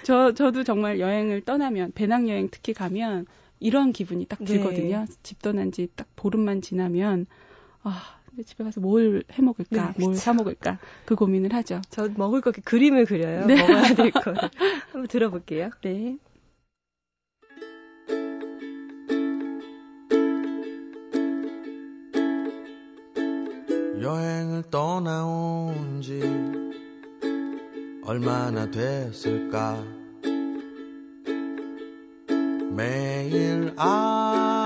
저, 0.03 0.34
저도 0.34 0.63
정말 0.63 1.00
여행을 1.00 1.42
떠나면, 1.42 1.92
배낭 1.94 2.30
여행 2.30 2.48
특히 2.50 2.74
가면 2.74 3.25
이런 3.63 3.91
기분이 3.93 4.25
딱 4.25 4.43
들거든요. 4.43 5.05
네. 5.08 5.15
집 5.24 5.41
떠난 5.41 5.72
지 5.72 5.88
딱 5.96 6.08
보름만 6.15 6.62
지나면, 6.62 7.25
아, 7.84 8.01
집에 8.46 8.63
가서 8.63 8.82
뭘 8.82 9.24
해 9.32 9.41
먹을까, 9.41 9.93
네, 9.98 10.03
뭘사 10.05 10.34
먹을까, 10.34 10.79
그 11.05 11.15
고민을 11.15 11.53
하죠. 11.53 11.82
저 11.89 12.10
먹을 12.15 12.41
거 12.41 12.51
그림을 12.51 13.05
그려요. 13.05 13.46
네. 13.46 13.55
먹어야 13.55 13.96
될 13.96 14.12
거. 14.12 14.34
한번 14.91 15.08
들어볼게요. 15.08 15.70
네. 15.84 16.17
여행을 24.01 24.63
떠나온 24.70 26.01
지 26.01 26.20
얼마나 28.05 28.70
됐을까 28.70 29.84
매일 32.75 33.74
아침 33.77 34.63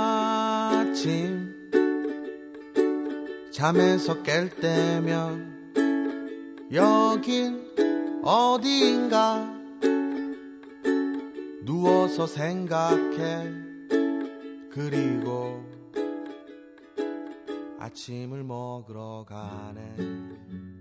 잠에서 3.52 4.24
깰 4.24 4.62
때면 4.62 5.58
여긴 6.72 7.68
어디인가 8.24 9.54
누워서 11.66 12.28
생각해 12.28 13.52
그리고 14.72 15.66
아침을 17.80 18.44
먹으러 18.44 19.26
가네. 19.28 20.77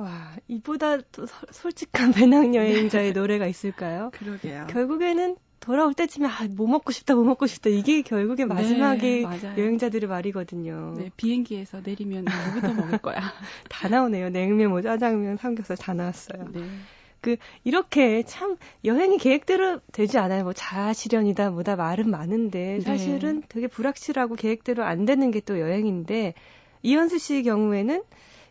와, 0.00 0.36
이보다 0.48 0.98
또 1.12 1.26
솔직한 1.50 2.12
배낭여행자의 2.12 3.12
노래가 3.12 3.46
있을까요? 3.46 4.10
그러게요. 4.12 4.66
결국에는 4.70 5.36
돌아올 5.60 5.92
때쯤에 5.92 6.26
아, 6.26 6.48
뭐 6.56 6.66
먹고 6.66 6.90
싶다, 6.90 7.14
뭐 7.14 7.24
먹고 7.24 7.46
싶다. 7.46 7.68
이게 7.68 8.00
결국에 8.02 8.46
마지막에 8.46 9.26
네, 9.26 9.54
여행자들의 9.58 10.08
말이거든요. 10.08 10.94
네, 10.96 11.10
비행기에서 11.16 11.82
내리면 11.84 12.24
뭐부터 12.24 12.72
먹을 12.74 12.98
거야. 12.98 13.20
다 13.68 13.88
나오네요. 13.88 14.30
냉면, 14.30 14.70
뭐 14.70 14.80
짜장면, 14.80 15.36
삼겹살 15.36 15.76
다 15.76 15.92
나왔어요. 15.92 16.48
네. 16.52 16.62
그 17.20 17.36
이렇게 17.64 18.22
참 18.22 18.56
여행이 18.84 19.18
계획대로 19.18 19.80
되지 19.92 20.16
않아요. 20.16 20.44
뭐 20.44 20.54
자아실현이다 20.54 21.50
뭐다 21.50 21.76
말은 21.76 22.08
많은데 22.10 22.76
네. 22.76 22.80
사실은 22.80 23.40
네. 23.42 23.46
되게 23.50 23.66
불확실하고 23.66 24.36
계획대로 24.36 24.84
안 24.84 25.04
되는 25.04 25.30
게 25.30 25.40
또 25.40 25.60
여행인데 25.60 26.34
이현수 26.82 27.18
씨 27.18 27.42
경우에는 27.42 28.02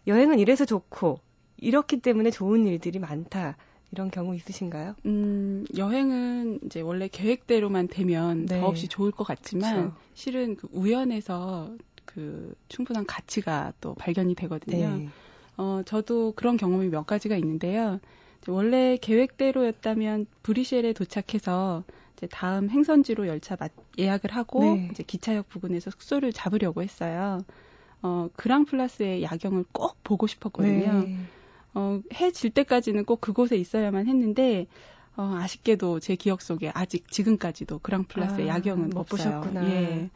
여행은 0.08 0.40
이래서 0.40 0.66
좋고 0.66 1.20
이렇기 1.62 2.00
때문에 2.02 2.32
좋은 2.32 2.66
일들이 2.66 3.00
많다. 3.00 3.58
이런 3.92 4.12
경우 4.12 4.36
있으신가요? 4.36 4.96
음, 5.06 5.66
여행은 5.76 6.60
이제 6.66 6.82
원래 6.82 7.08
계획대로만 7.08 7.88
되면 7.88 8.46
네. 8.46 8.60
더없이 8.60 8.88
좋을 8.88 9.12
것 9.12 9.24
같지만 9.24 9.90
그쵸. 9.90 9.98
실은 10.14 10.56
그 10.56 10.68
우연에서 10.72 11.76
그 12.06 12.54
충분한 12.70 13.06
가치가 13.06 13.74
또 13.82 13.96
발견이 13.96 14.36
되거든요. 14.36 14.98
네. 14.98 15.10
어, 15.58 15.82
저도 15.86 16.34
그런 16.36 16.58
경험이 16.58 16.90
몇 16.90 17.06
가지가 17.06 17.36
있는데요. 17.38 18.00
원래 18.48 18.98
계획대로였다면 19.02 20.28
브리셀에 20.44 20.94
도착해서 20.94 21.84
이제 22.16 22.28
다음 22.28 22.70
행선지로 22.70 23.28
열차 23.28 23.58
예약을 23.98 24.32
하고 24.32 24.62
네. 24.62 24.88
이제 24.92 25.04
기차역 25.04 25.50
부근에서 25.50 25.92
숙소를 25.92 26.32
잡으려고 26.32 26.82
했어요. 26.82 27.40
어, 28.02 28.30
그랑플라스의 28.36 29.24
야경을 29.24 29.66
꼭 29.72 29.98
보고 30.04 30.28
싶었거든요. 30.28 31.06
네. 31.74 31.80
어, 31.80 32.02
해질 32.14 32.52
때까지는 32.52 33.06
꼭 33.06 33.22
그곳에 33.22 33.56
있어야만 33.56 34.08
했는데 34.08 34.68
어, 35.16 35.36
아쉽게도 35.38 36.00
제 36.00 36.16
기억 36.16 36.42
속에 36.42 36.72
아직 36.74 37.12
지금까지도 37.12 37.80
그랑플라스의 37.80 38.50
아, 38.50 38.56
야경은 38.56 38.96
없어요. 38.96 39.42
보셨구나. 39.42 39.70
예. 39.70 40.10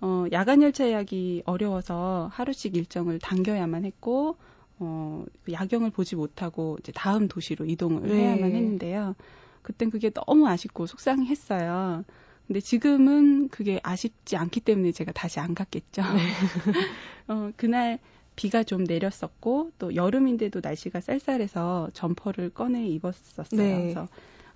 어, 0.00 0.26
야간 0.30 0.62
열차 0.62 0.86
예약이 0.86 1.42
어려워서 1.46 2.30
하루씩 2.32 2.76
일정을 2.76 3.18
당겨야만 3.18 3.84
했고, 3.84 4.36
어, 4.78 5.24
그 5.44 5.52
야경을 5.52 5.90
보지 5.90 6.14
못하고 6.14 6.76
이제 6.80 6.92
다음 6.92 7.26
도시로 7.26 7.64
이동을 7.64 8.02
네. 8.02 8.18
해야만 8.18 8.52
했는데요. 8.52 9.16
그땐 9.62 9.90
그게 9.90 10.10
너무 10.10 10.46
아쉽고 10.46 10.86
속상했어요. 10.86 12.04
근데 12.46 12.60
지금은 12.60 13.48
그게 13.48 13.80
아쉽지 13.82 14.36
않기 14.36 14.60
때문에 14.60 14.92
제가 14.92 15.10
다시 15.10 15.40
안 15.40 15.56
갔겠죠. 15.56 16.02
네. 16.02 16.18
어, 17.26 17.50
그날 17.56 17.98
비가 18.36 18.62
좀 18.62 18.84
내렸었고 18.84 19.72
또 19.78 19.94
여름인데도 19.94 20.60
날씨가 20.62 21.00
쌀쌀해서 21.00 21.90
점퍼를 21.94 22.50
꺼내 22.50 22.86
입었었어요. 22.86 23.60
네. 23.60 23.80
그래서 23.80 24.08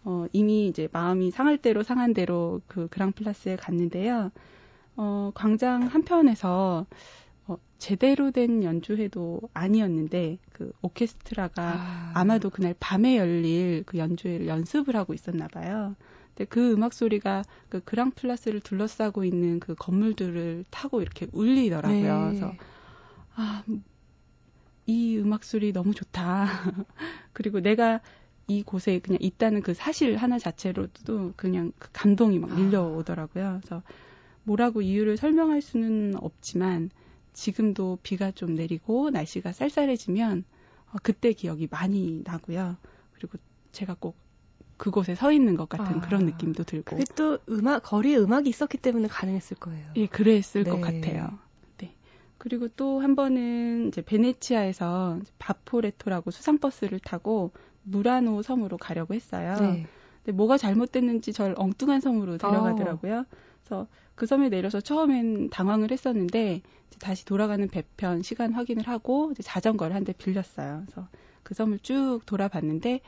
어, 0.04 0.26
이미 0.32 0.68
이제 0.68 0.88
마음이 0.92 1.30
상할 1.30 1.58
대로 1.58 1.82
상한 1.82 2.14
대로 2.14 2.60
그 2.66 2.88
그랑플라스에 2.88 3.56
갔는데요. 3.56 4.30
어, 4.96 5.30
광장 5.34 5.82
한편에서 5.82 6.86
어, 7.46 7.56
제대로 7.78 8.30
된 8.30 8.62
연주회도 8.62 9.40
아니었는데 9.54 10.38
그 10.52 10.72
오케스트라가 10.82 12.12
아. 12.14 12.24
마도 12.24 12.50
그날 12.50 12.74
밤에 12.78 13.16
열릴 13.16 13.82
그 13.86 13.98
연주회를 13.98 14.46
연습을 14.46 14.94
하고 14.94 15.14
있었나 15.14 15.48
봐요. 15.48 15.96
근데 16.34 16.44
그 16.44 16.72
음악 16.72 16.92
소리가 16.92 17.44
그 17.68 17.80
그랑플라스를 17.80 18.60
둘러싸고 18.60 19.24
있는 19.24 19.58
그 19.60 19.74
건물들을 19.74 20.64
타고 20.70 21.02
이렇게 21.02 21.26
울리더라고요. 21.32 22.18
네. 22.18 22.28
그래서 22.28 22.52
아, 23.40 23.64
이 24.84 25.16
음악 25.16 25.44
소리 25.44 25.72
너무 25.72 25.94
좋다. 25.94 26.46
그리고 27.32 27.60
내가 27.60 28.02
이 28.48 28.62
곳에 28.62 28.98
그냥 28.98 29.18
있다는 29.22 29.62
그 29.62 29.72
사실 29.72 30.16
하나 30.16 30.38
자체로도 30.38 31.32
그냥 31.36 31.72
그 31.78 31.88
감동이 31.92 32.38
막 32.38 32.54
밀려오더라고요. 32.54 33.60
그래서 33.62 33.82
뭐라고 34.42 34.82
이유를 34.82 35.16
설명할 35.16 35.62
수는 35.62 36.16
없지만 36.16 36.90
지금도 37.32 38.00
비가 38.02 38.30
좀 38.30 38.54
내리고 38.54 39.08
날씨가 39.08 39.52
쌀쌀해지면 39.52 40.44
어, 40.92 40.96
그때 41.02 41.32
기억이 41.32 41.68
많이 41.70 42.22
나고요. 42.24 42.76
그리고 43.12 43.38
제가 43.72 43.96
꼭 43.98 44.18
그곳에 44.76 45.14
서 45.14 45.32
있는 45.32 45.56
것 45.56 45.68
같은 45.68 45.96
아, 45.96 46.00
그런 46.00 46.26
느낌도 46.26 46.64
들고. 46.64 46.96
그게 46.96 47.04
또 47.14 47.38
음악 47.48 47.84
거리에 47.84 48.16
음악이 48.16 48.50
있었기 48.50 48.78
때문에 48.78 49.08
가능했을 49.08 49.56
거예요. 49.58 49.92
예, 49.96 50.06
그랬을 50.06 50.64
네. 50.64 50.70
것 50.70 50.80
같아요. 50.80 51.38
네. 52.42 52.48
그리고 52.48 52.68
또 52.68 53.00
한 53.00 53.14
번은 53.16 53.88
이제 53.88 54.02
베네치아에서 54.02 55.20
바포레토라고 55.38 56.30
수상버스를 56.30 57.00
타고 57.00 57.52
무라노 57.82 58.42
섬으로 58.42 58.76
가려고 58.78 59.14
했어요. 59.14 59.56
네. 59.60 59.86
근데 60.24 60.36
뭐가 60.36 60.58
잘못됐는지 60.58 61.32
절 61.32 61.54
엉뚱한 61.56 62.00
섬으로 62.00 62.38
데려가더라고요. 62.38 63.18
어. 63.20 63.24
그래서 63.64 63.86
그 64.14 64.26
섬에 64.26 64.48
내려서 64.50 64.80
처음엔 64.80 65.50
당황을 65.50 65.90
했었는데 65.92 66.62
다시 66.98 67.24
돌아가는 67.24 67.66
배편 67.68 68.22
시간 68.22 68.52
확인을 68.52 68.86
하고 68.88 69.32
자전거를 69.40 69.94
한 69.94 70.04
대 70.04 70.12
빌렸어요. 70.12 70.82
그래서 70.86 71.08
그 71.42 71.54
섬을 71.54 71.78
쭉 71.80 72.20
돌아봤는데 72.26 73.00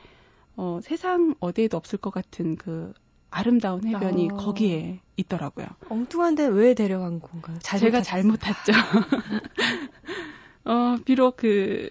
어, 0.55 0.79
세상 0.81 1.35
어디에도 1.39 1.77
없을 1.77 1.99
것 1.99 2.11
같은 2.11 2.55
그 2.55 2.93
아름다운 3.29 3.85
해변이 3.85 4.29
어. 4.31 4.37
거기에 4.37 5.01
있더라고요. 5.17 5.67
엉뚱한데 5.89 6.47
왜 6.47 6.73
데려간 6.73 7.19
건가요? 7.19 7.57
제가 7.61 8.01
잘못 8.01 8.37
탔죠. 8.37 8.71
어, 10.65 10.97
비록 11.05 11.37
그 11.37 11.89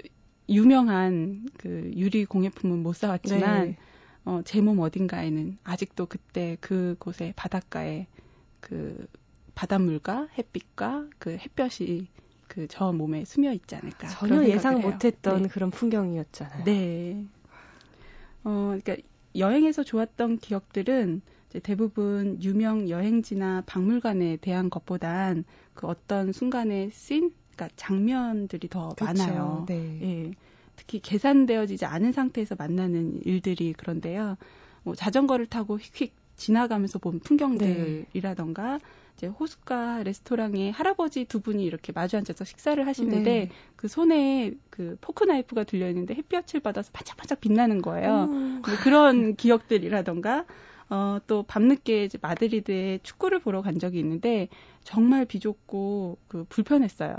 유명한 0.49 1.47
그 1.59 1.91
유리 1.97 2.25
공예품은 2.25 2.83
못 2.83 2.97
사왔지만 2.97 3.67
네. 3.69 3.76
어, 4.25 4.41
제 4.45 4.61
몸 4.61 4.79
어딘가에는 4.81 5.59
아직도 5.64 6.07
그때 6.07 6.57
그곳에 6.61 7.33
바닷가에 7.37 8.07
그 8.61 9.07
바닷물과 9.55 10.29
햇빛과 10.38 11.07
그 11.19 11.37
햇볕이 11.37 12.09
그 12.49 12.67
저 12.69 12.93
몸에 12.93 13.25
스며 13.25 13.52
있지 13.52 13.75
않을까. 13.76 14.09
전혀 14.09 14.45
예상 14.45 14.81
못했던 14.81 15.43
네. 15.43 15.49
그런 15.49 15.71
풍경이었잖아요. 15.71 16.64
네. 16.64 17.25
어, 18.45 18.76
그러니까 18.79 18.97
여행에서 19.37 19.83
좋았던 19.83 20.38
기억들은 20.38 21.23
대부분 21.61 22.43
유명 22.43 22.89
여행지나 22.89 23.63
박물관에 23.67 24.37
대한 24.37 24.71
것보단 24.71 25.45
그 25.75 25.87
어떤 25.87 26.33
순간의 26.33 26.91
씬, 26.91 27.33
그러니까 27.55 27.75
장면들이 27.77 28.69
더 28.69 28.91
그쵸, 28.91 29.05
많아요. 29.05 29.65
네. 29.69 29.99
예. 30.03 30.31
특히 30.77 31.01
계산되어지지 31.01 31.85
않은 31.85 32.12
상태에서 32.12 32.55
만나는 32.57 33.21
일들이 33.25 33.73
그런데요. 33.73 34.37
뭐 34.83 34.95
자전거를 34.95 35.47
타고 35.47 35.79
휙휙 35.79 36.15
지나가면서 36.37 36.99
본 36.99 37.21
풍경들이라던가 37.21 38.79
네. 38.79 38.85
이제 39.17 39.27
호숫가 39.27 40.03
레스토랑에 40.03 40.71
할아버지 40.71 41.25
두 41.27 41.41
분이 41.41 41.65
이렇게 41.65 41.93
마주 41.93 42.17
앉아서 42.17 42.45
식사를 42.45 42.85
하시는데 42.85 43.31
네. 43.31 43.51
그 43.77 43.87
손에 43.87 44.53
그 44.71 44.97
포크 45.01 45.25
나이프가 45.25 45.65
들려 45.65 45.88
있는데 45.88 46.15
햇볕을 46.15 46.61
받아서 46.61 46.91
반짝반짝 46.93 47.41
빛나는 47.41 47.83
거예요. 47.83 48.25
음. 48.25 48.62
그런 48.62 49.37
기억들이라던가 49.37 50.47
어, 50.92 51.18
또 51.26 51.42
밤늦게 51.44 52.05
이제 52.05 52.18
마드리드에 52.20 52.98
축구를 53.02 53.40
보러 53.40 53.62
간 53.62 53.78
적이 53.78 54.00
있는데 54.00 54.48
정말 54.85 55.24
비좁고 55.24 56.18
그 56.28 56.44
불편했어요. 56.50 57.16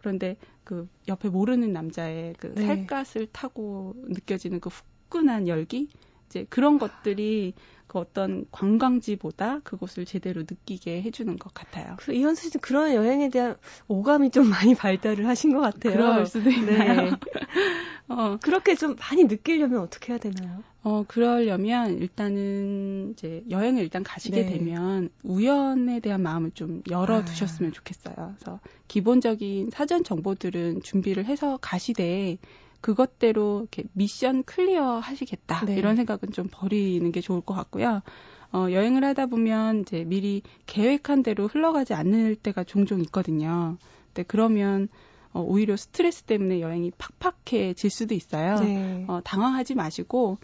그런데 0.00 0.38
그 0.64 0.88
옆에 1.06 1.28
모르는 1.28 1.70
남자의 1.70 2.34
그 2.38 2.54
네. 2.54 2.86
살갗을 2.86 3.26
타고 3.30 3.92
느껴지는 4.08 4.58
그 4.60 4.70
후끈한 4.70 5.48
열기 5.48 5.90
이제 6.30 6.46
그런 6.48 6.78
것들이 6.78 7.54
그 7.88 7.98
어떤 7.98 8.46
관광지보다 8.52 9.60
그곳을 9.64 10.04
제대로 10.04 10.42
느끼게 10.42 11.02
해주는 11.02 11.36
것 11.38 11.52
같아요. 11.52 11.96
그 11.98 12.12
이현수 12.12 12.50
씨는 12.50 12.60
그런 12.60 12.94
여행에 12.94 13.30
대한 13.30 13.56
오감이 13.88 14.30
좀 14.30 14.48
많이 14.48 14.76
발달을 14.76 15.26
하신 15.26 15.52
것 15.52 15.60
같아요. 15.60 15.94
그럴 15.94 16.26
수도 16.26 16.50
있나요? 16.50 17.02
네. 17.02 17.10
어, 18.06 18.38
그렇게 18.40 18.76
좀 18.76 18.94
많이 18.94 19.24
느끼려면 19.24 19.80
어떻게 19.80 20.12
해야 20.12 20.20
되나요? 20.20 20.62
어, 20.84 21.04
그러려면 21.06 21.98
일단은 21.98 23.10
이제 23.12 23.42
여행을 23.50 23.82
일단 23.82 24.04
가시게 24.04 24.42
네. 24.44 24.52
되면 24.52 25.10
우연에 25.24 25.98
대한 25.98 26.22
마음을 26.22 26.52
좀 26.52 26.82
열어두셨으면 26.88 27.72
아. 27.72 27.74
좋겠어요. 27.74 28.14
그래서 28.14 28.60
기본적인 28.86 29.70
사전 29.70 30.04
정보들은 30.04 30.82
준비를 30.82 31.24
해서 31.24 31.58
가시되 31.60 32.38
그것대로 32.80 33.60
이렇게 33.60 33.84
미션 33.92 34.44
클리어 34.44 34.98
하시겠다 34.98 35.64
네. 35.66 35.76
이런 35.76 35.96
생각은 35.96 36.32
좀 36.32 36.48
버리는 36.50 37.10
게 37.12 37.20
좋을 37.20 37.40
것 37.40 37.54
같고요. 37.54 38.02
어, 38.52 38.66
여행을 38.70 39.04
하다 39.04 39.26
보면 39.26 39.82
이제 39.82 40.04
미리 40.04 40.42
계획한 40.66 41.22
대로 41.22 41.46
흘러가지 41.46 41.94
않을 41.94 42.36
때가 42.36 42.64
종종 42.64 43.00
있거든요. 43.02 43.76
근데 44.06 44.24
그러면 44.24 44.88
어, 45.32 45.40
오히려 45.40 45.76
스트레스 45.76 46.24
때문에 46.24 46.60
여행이 46.60 46.92
팍팍해질 46.98 47.90
수도 47.90 48.14
있어요. 48.14 48.56
네. 48.56 49.04
어, 49.06 49.20
당황하지 49.22 49.74
마시고 49.74 50.38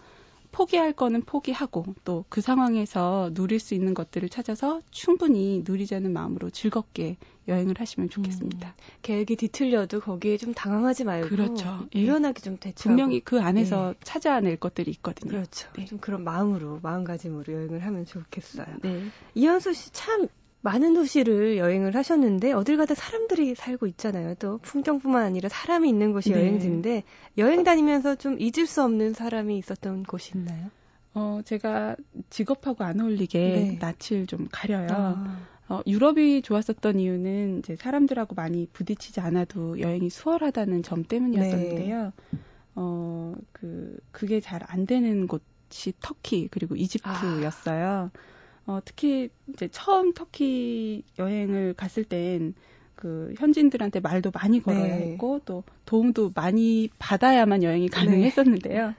포기할 0.57 0.93
거는 0.93 1.21
포기하고 1.21 1.85
또 2.03 2.17
그 2.29 2.41
상황에서 2.41 3.31
누릴 3.33 3.59
수 3.59 3.73
있는 3.73 3.93
것들을 3.93 4.27
찾아서 4.29 4.81
충분히 4.91 5.63
누리자는 5.65 6.11
마음으로 6.11 6.49
즐겁게 6.49 7.17
여행을 7.47 7.75
하시면 7.79 8.09
좋겠습니다. 8.09 8.67
음, 8.67 8.73
계획이 9.01 9.37
뒤틀려도 9.37 10.01
거기에 10.01 10.37
좀 10.37 10.53
당황하지 10.53 11.05
말고 11.05 11.29
그렇죠. 11.29 11.87
예. 11.95 11.99
유연하게 11.99 12.41
좀 12.41 12.57
대처 12.57 12.89
분명히 12.89 13.19
그 13.21 13.39
안에서 13.39 13.93
네. 13.93 13.99
찾아낼 14.03 14.57
것들이 14.57 14.91
있거든요. 14.91 15.31
그렇죠. 15.31 15.69
네. 15.77 15.85
좀 15.85 15.99
그런 15.99 16.23
마음으로 16.23 16.79
마음가짐으로 16.83 17.53
여행을 17.53 17.85
하면 17.85 18.05
좋겠어요. 18.05 18.67
네. 18.81 19.03
이현수 19.35 19.73
씨 19.73 19.91
참 19.93 20.27
많은 20.67 20.93
도시를 20.93 21.57
여행을 21.57 21.95
하셨는데 21.95 22.51
어딜 22.51 22.75
가도 22.75 22.93
사람들이 22.93 23.55
살고 23.55 23.87
있잖아요. 23.87 24.35
또 24.35 24.57
풍경뿐만 24.57 25.23
아니라 25.23 25.47
사람이 25.47 25.87
있는 25.87 26.11
곳이 26.11 26.31
네. 26.31 26.39
여행지인데 26.39 27.03
여행 27.37 27.63
다니면서 27.63 28.15
좀 28.15 28.35
잊을 28.39 28.67
수 28.67 28.83
없는 28.83 29.13
사람이 29.13 29.57
있었던 29.59 30.03
곳이 30.03 30.33
있나요? 30.35 30.69
어, 31.13 31.39
제가 31.45 31.95
직업하고 32.29 32.83
안 32.83 32.99
어울리게 32.99 33.39
네. 33.39 33.79
낯을 33.79 34.27
좀 34.27 34.47
가려요. 34.51 34.87
아. 34.91 35.47
어, 35.69 35.81
유럽이 35.87 36.41
좋았었던 36.41 36.99
이유는 36.99 37.59
이제 37.59 37.75
사람들하고 37.77 38.35
많이 38.35 38.67
부딪히지 38.73 39.21
않아도 39.21 39.79
여행이 39.79 40.09
수월하다는 40.09 40.83
점 40.83 41.03
때문이었었는데요. 41.03 42.03
네. 42.03 42.39
어, 42.75 43.35
그, 43.53 43.97
그게 44.11 44.39
잘 44.41 44.61
안 44.67 44.85
되는 44.85 45.27
곳이 45.27 45.93
터키 46.01 46.49
그리고 46.49 46.75
이집트였어요. 46.75 48.11
아. 48.13 48.36
어, 48.67 48.79
특히 48.85 49.29
이제 49.49 49.67
처음 49.71 50.13
터키 50.13 51.03
여행을 51.17 51.73
갔을 51.73 52.03
땐 52.03 52.53
그 52.97 53.31
현지인들한테 53.37 53.99
말도 54.01 54.31
많이 54.31 54.61
걸어야 54.61 54.97
네. 54.97 55.11
했고 55.11 55.39
또 55.45 55.63
도움도 55.85 56.31
많이 56.33 56.89
받아야만 56.99 57.63
여행이 57.63 57.89
가능했었는데요. 57.89 58.87
네. 58.87 58.93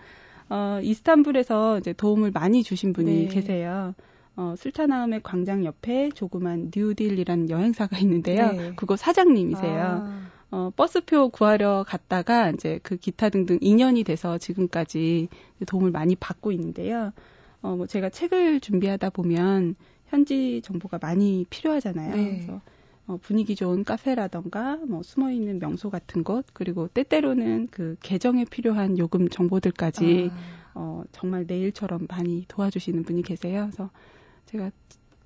어, 0.48 0.78
이스탄불에서 0.82 1.78
이제 1.78 1.92
도움을 1.92 2.30
많이 2.30 2.62
주신 2.62 2.92
분이 2.94 3.26
네. 3.26 3.26
계세요. 3.26 3.94
어, 4.36 4.54
술타나움의 4.56 5.20
광장 5.24 5.64
옆에 5.64 6.10
조그만 6.10 6.70
뉴딜이라는 6.74 7.50
여행사가 7.50 7.98
있는데요. 7.98 8.52
네. 8.52 8.72
그거 8.76 8.96
사장님이세요. 8.96 9.82
아. 9.82 10.28
어, 10.52 10.70
버스표 10.76 11.30
구하러 11.30 11.84
갔다가 11.86 12.50
이제 12.50 12.78
그 12.84 12.96
기타 12.96 13.30
등등 13.30 13.58
2년이 13.58 14.06
돼서 14.06 14.38
지금까지 14.38 15.28
도움을 15.66 15.90
많이 15.90 16.14
받고 16.14 16.52
있는데요. 16.52 17.12
어, 17.62 17.76
뭐 17.76 17.86
제가 17.86 18.10
책을 18.10 18.60
준비하다 18.60 19.10
보면 19.10 19.74
현지 20.06 20.60
정보가 20.62 20.98
많이 21.00 21.46
필요하잖아요. 21.50 22.14
네. 22.14 22.30
그래서 22.30 22.60
어, 23.06 23.18
분위기 23.22 23.56
좋은 23.56 23.84
카페라던가 23.84 24.76
뭐 24.86 25.02
숨어 25.02 25.30
있는 25.30 25.58
명소 25.58 25.90
같은 25.90 26.22
곳 26.22 26.46
그리고 26.52 26.88
때때로는 26.88 27.68
그 27.70 27.96
계정에 28.00 28.44
필요한 28.44 28.98
요금 28.98 29.28
정보들까지 29.28 30.30
아. 30.32 30.58
어, 30.74 31.02
정말 31.12 31.44
내일처럼 31.46 32.06
많이 32.08 32.44
도와주시는 32.48 33.04
분이 33.04 33.22
계세요. 33.22 33.68
그래서 33.70 33.90
제가 34.46 34.70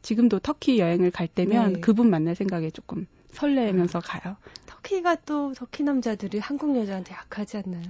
지금도 0.01 0.39
터키 0.39 0.79
여행을 0.79 1.11
갈 1.11 1.29
때면 1.29 1.75
네. 1.75 1.81
그분 1.81 2.09
만날 2.09 2.35
생각에 2.35 2.71
조금 2.71 3.07
설레면서 3.33 4.01
가요. 4.01 4.37
터키가 4.67 5.17
또 5.27 5.53
터키 5.55 5.83
남자들이 5.83 6.39
한국 6.39 6.77
여자한테 6.77 7.15
약하지 7.15 7.59
않나요? 7.59 7.83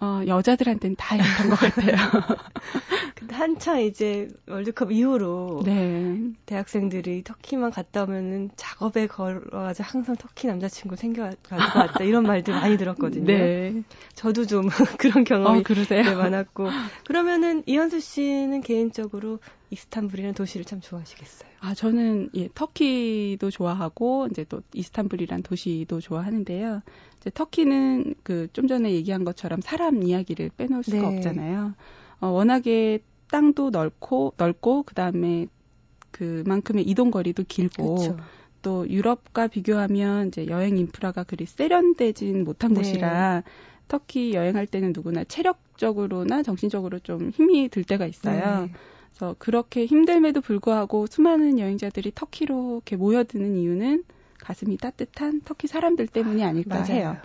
어, 0.00 0.22
여자들한테는 0.26 0.96
다 0.96 1.18
약한 1.18 1.50
것 1.50 1.56
같아요. 1.56 1.96
근데 3.14 3.34
한창 3.34 3.80
이제 3.80 4.28
월드컵 4.48 4.90
이후로 4.92 5.62
네. 5.64 6.18
대학생들이 6.46 7.22
터키만 7.22 7.70
갔다 7.70 8.02
오면은 8.04 8.50
작업에 8.56 9.06
걸어가지고 9.06 9.88
항상 9.88 10.16
터키 10.16 10.46
남자친구 10.46 10.96
생겨가지고 10.96 11.56
왔다 11.78 12.04
이런 12.04 12.24
말들 12.24 12.54
많이 12.54 12.76
들었거든요. 12.76 13.26
네. 13.26 13.82
저도 14.14 14.46
좀 14.46 14.68
그런 14.98 15.24
경험이 15.24 15.60
어, 15.60 15.62
그러세요? 15.62 16.02
네, 16.02 16.14
많았고 16.14 16.68
그러면은 17.06 17.62
이현수 17.66 18.00
씨는 18.00 18.62
개인적으로 18.62 19.38
이스탄불이라는 19.74 20.34
도시를 20.34 20.64
참 20.64 20.80
좋아하시겠어요? 20.80 21.50
아 21.60 21.74
저는 21.74 22.30
예 22.34 22.48
터키도 22.54 23.50
좋아하고 23.50 24.28
이제 24.30 24.44
또 24.48 24.62
이스탄불이란 24.74 25.42
도시도 25.42 26.00
좋아하는데요. 26.00 26.82
이제 27.20 27.30
터키는 27.34 28.14
그 28.22 28.48
좀 28.52 28.66
전에 28.68 28.92
얘기한 28.92 29.24
것처럼 29.24 29.60
사람 29.60 30.02
이야기를 30.02 30.50
빼놓을 30.56 30.82
수가 30.82 30.98
네. 30.98 31.06
없잖아요. 31.08 31.74
어, 32.20 32.26
워낙에 32.28 33.00
땅도 33.30 33.70
넓고 33.70 34.34
넓고 34.36 34.84
그다음에 34.84 35.46
그만큼의 36.10 36.84
이동 36.84 37.10
거리도 37.10 37.44
길고 37.48 37.96
그쵸. 37.96 38.16
또 38.62 38.88
유럽과 38.88 39.48
비교하면 39.48 40.28
이제 40.28 40.46
여행 40.46 40.78
인프라가 40.78 41.24
그리 41.24 41.44
세련되진 41.46 42.44
못한 42.44 42.72
네. 42.72 42.80
곳이라 42.80 43.42
터키 43.88 44.32
여행할 44.34 44.66
때는 44.66 44.92
누구나 44.94 45.24
체력적으로나 45.24 46.42
정신적으로 46.42 46.98
좀 47.00 47.30
힘이 47.30 47.68
들 47.68 47.84
때가 47.84 48.06
있어요. 48.06 48.62
네. 48.66 48.72
그래서 49.14 49.36
그렇게 49.38 49.86
힘듦에도 49.86 50.42
불구하고 50.42 51.06
수많은 51.06 51.58
여행자들이 51.60 52.12
터키로 52.14 52.74
이렇게 52.76 52.96
모여드는 52.96 53.56
이유는 53.56 54.04
가슴이 54.40 54.76
따뜻한 54.76 55.40
터키 55.42 55.68
사람들 55.68 56.08
때문이 56.08 56.42
아닐까 56.44 56.80
맞아요. 56.80 56.92
해요. 56.92 57.16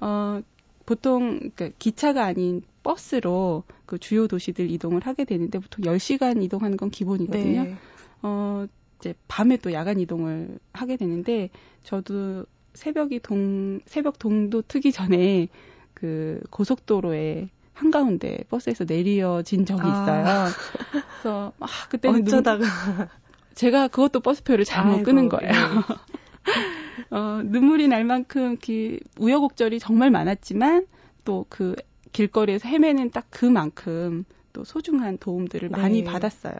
어, 0.00 0.42
보통 0.84 1.40
그 1.56 1.72
기차가 1.78 2.24
아닌 2.24 2.62
버스로 2.82 3.64
그 3.86 3.98
주요 3.98 4.26
도시들 4.28 4.70
이동을 4.70 5.06
하게 5.06 5.24
되는데 5.24 5.58
보통 5.58 5.84
10시간 5.84 6.42
이동하는 6.42 6.76
건 6.76 6.90
기본이거든요. 6.90 7.64
네. 7.64 7.76
어, 8.22 8.66
이제 8.98 9.14
밤에 9.26 9.56
또 9.56 9.72
야간 9.72 9.98
이동을 10.00 10.58
하게 10.72 10.96
되는데 10.96 11.48
저도 11.82 12.44
새벽이 12.74 13.20
동 13.20 13.80
새벽 13.86 14.18
동도 14.18 14.62
트기 14.62 14.92
전에 14.92 15.48
그 15.94 16.42
고속도로에 16.50 17.48
한가운데 17.74 18.44
버스에서 18.48 18.84
내려진 18.84 19.64
적이 19.64 19.82
아. 19.84 19.88
있어요. 19.88 20.26
아. 20.26 20.48
그래서 21.20 21.52
아, 21.60 21.66
그때는 21.88 22.22
어쩌다가 22.22 22.64
눈, 22.64 23.08
제가 23.54 23.88
그것도 23.88 24.20
버스표를 24.20 24.64
잘못 24.64 24.92
아이고, 24.94 25.04
끄는 25.04 25.28
거예요. 25.28 25.52
네. 25.52 25.56
어, 27.10 27.42
눈물이 27.44 27.88
날 27.88 28.04
만큼 28.04 28.56
그 28.62 28.98
우여곡절이 29.18 29.78
정말 29.78 30.10
많았지만 30.10 30.86
또 31.24 31.44
그 31.48 31.74
길거리에서 32.12 32.68
헤매는 32.68 33.10
딱 33.10 33.26
그만큼 33.30 34.24
또 34.52 34.64
소중한 34.64 35.18
도움들을 35.18 35.70
네. 35.70 35.76
많이 35.76 36.04
받았어요. 36.04 36.54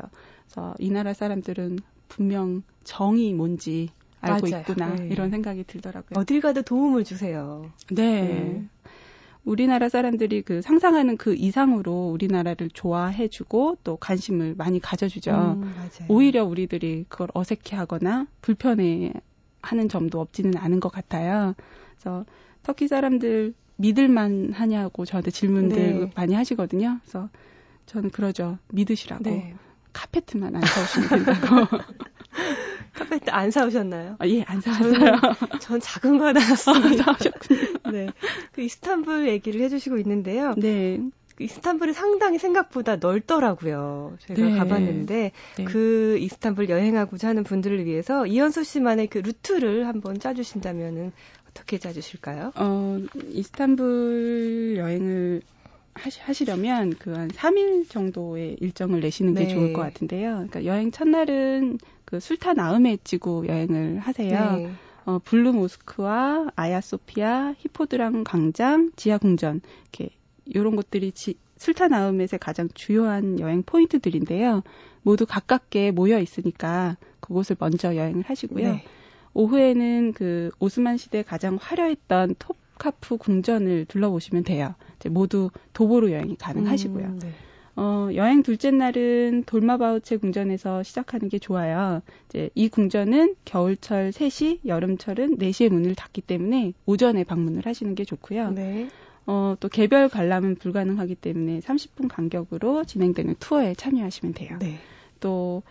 그래서 0.46 0.74
이 0.78 0.90
나라 0.90 1.12
사람들은 1.12 1.78
분명 2.08 2.62
정이 2.84 3.34
뭔지 3.34 3.90
알고 4.20 4.48
맞아요. 4.48 4.60
있구나 4.60 4.94
네. 4.94 5.08
이런 5.10 5.30
생각이 5.30 5.64
들더라고요. 5.64 6.20
어딜 6.20 6.40
가도 6.40 6.62
도움을 6.62 7.04
주세요. 7.04 7.70
네. 7.90 8.22
네. 8.22 8.68
우리나라 9.44 9.88
사람들이 9.88 10.42
그 10.42 10.62
상상하는 10.62 11.16
그 11.16 11.34
이상으로 11.34 12.10
우리나라를 12.10 12.70
좋아해주고 12.70 13.78
또 13.82 13.96
관심을 13.96 14.54
많이 14.56 14.78
가져주죠. 14.78 15.58
음, 15.60 15.74
오히려 16.08 16.44
우리들이 16.44 17.06
그걸 17.08 17.28
어색해하거나 17.34 18.28
불편해하는 18.40 19.88
점도 19.88 20.20
없지는 20.20 20.56
않은 20.56 20.78
것 20.80 20.90
같아요. 20.90 21.54
그래서 21.94 22.24
터키 22.62 22.86
사람들 22.86 23.54
믿을만 23.76 24.52
하냐고 24.52 25.04
저한테 25.04 25.32
질문들 25.32 25.76
네. 25.76 26.10
많이 26.14 26.34
하시거든요. 26.34 26.98
그래서 27.02 27.28
저는 27.86 28.10
그러죠. 28.10 28.58
믿으시라고. 28.68 29.24
네. 29.24 29.54
카페트만 29.92 30.54
안 30.54 30.62
사오시면 30.62 31.08
된다고. 31.08 31.78
카페트 32.94 33.30
안 33.30 33.50
사오셨나요? 33.50 34.16
아, 34.18 34.26
예, 34.26 34.42
안 34.42 34.60
사왔어요. 34.60 35.20
전 35.60 35.80
작은 35.80 36.18
거 36.18 36.26
하나 36.26 36.40
샀습니다. 36.40 37.10
아, 37.10 37.16
사오셨군요. 37.16 37.60
네. 37.92 38.08
그 38.52 38.62
이스탄불 38.62 39.28
얘기를 39.28 39.60
해주시고 39.62 39.98
있는데요. 39.98 40.54
네. 40.56 41.00
그 41.36 41.44
이스탄불이 41.44 41.94
상당히 41.94 42.38
생각보다 42.38 42.96
넓더라고요. 42.96 44.16
제가 44.20 44.42
네. 44.42 44.56
가봤는데 44.56 45.32
네. 45.56 45.64
그 45.64 46.18
이스탄불 46.20 46.68
여행하고자 46.68 47.28
하는 47.28 47.44
분들을 47.44 47.84
위해서 47.86 48.26
이현수 48.26 48.64
씨만의 48.64 49.06
그 49.06 49.18
루트를 49.18 49.86
한번 49.86 50.18
짜주신다면은 50.18 51.12
어떻게 51.50 51.78
짜주실까요? 51.78 52.52
어, 52.56 52.98
이스탄불 53.30 54.74
여행을 54.76 55.42
하시, 55.94 56.44
려면 56.46 56.94
그 56.94 57.12
한 57.12 57.28
3일 57.28 57.88
정도의 57.88 58.56
일정을 58.60 59.00
내시는 59.00 59.34
게 59.34 59.44
네. 59.44 59.48
좋을 59.48 59.72
것 59.72 59.82
같은데요. 59.82 60.30
그러니까 60.32 60.64
여행 60.64 60.90
첫날은 60.90 61.78
그 62.04 62.20
술탄 62.20 62.58
아흐멧 62.58 63.14
지구 63.14 63.46
여행을 63.48 63.98
하세요. 63.98 64.56
네. 64.56 64.70
어, 65.04 65.18
블루 65.18 65.52
모스크와 65.52 66.50
아야소피아, 66.54 67.54
히포드롬 67.58 68.24
광장, 68.24 68.92
지하 68.96 69.18
궁전 69.18 69.60
이렇게 69.82 70.10
이런 70.44 70.76
곳들이 70.76 71.12
지, 71.12 71.34
술탄 71.56 71.92
아흐멧의 71.92 72.38
가장 72.40 72.68
주요한 72.74 73.38
여행 73.40 73.62
포인트들인데요. 73.62 74.62
모두 75.02 75.26
가깝게 75.26 75.90
모여 75.90 76.18
있으니까 76.20 76.96
그곳을 77.20 77.56
먼저 77.58 77.96
여행을 77.96 78.22
하시고요. 78.22 78.72
네. 78.72 78.84
오후에는 79.34 80.12
그 80.12 80.50
오스만 80.58 80.96
시대 80.96 81.22
가장 81.22 81.58
화려했던 81.60 82.36
톱 82.38 82.56
카프 82.82 83.16
궁전을 83.16 83.84
둘러보시면 83.84 84.42
돼요. 84.42 84.74
모두 85.10 85.50
도보로 85.72 86.10
여행이 86.10 86.34
가능하시고요. 86.34 87.04
음, 87.04 87.18
네. 87.20 87.30
어, 87.76 88.08
여행 88.16 88.42
둘째 88.42 88.72
날은 88.72 89.44
돌마바우체 89.46 90.16
궁전에서 90.16 90.82
시작하는 90.82 91.28
게 91.28 91.38
좋아요. 91.38 92.02
이제 92.28 92.50
이 92.56 92.68
궁전은 92.68 93.36
겨울철 93.44 94.10
3시, 94.10 94.66
여름철은 94.66 95.38
4시에 95.38 95.70
문을 95.70 95.94
닫기 95.94 96.22
때문에 96.22 96.72
오전에 96.84 97.22
방문을 97.22 97.66
하시는 97.66 97.94
게 97.94 98.04
좋고요. 98.04 98.50
네. 98.50 98.88
어, 99.26 99.54
또 99.60 99.68
개별 99.68 100.08
관람은 100.08 100.56
불가능하기 100.56 101.14
때문에 101.14 101.60
30분 101.60 102.08
간격으로 102.08 102.82
진행되는 102.82 103.36
투어에 103.38 103.74
참여하시면 103.76 104.34
돼요. 104.34 104.58
네. 104.58 104.80
또 105.20 105.62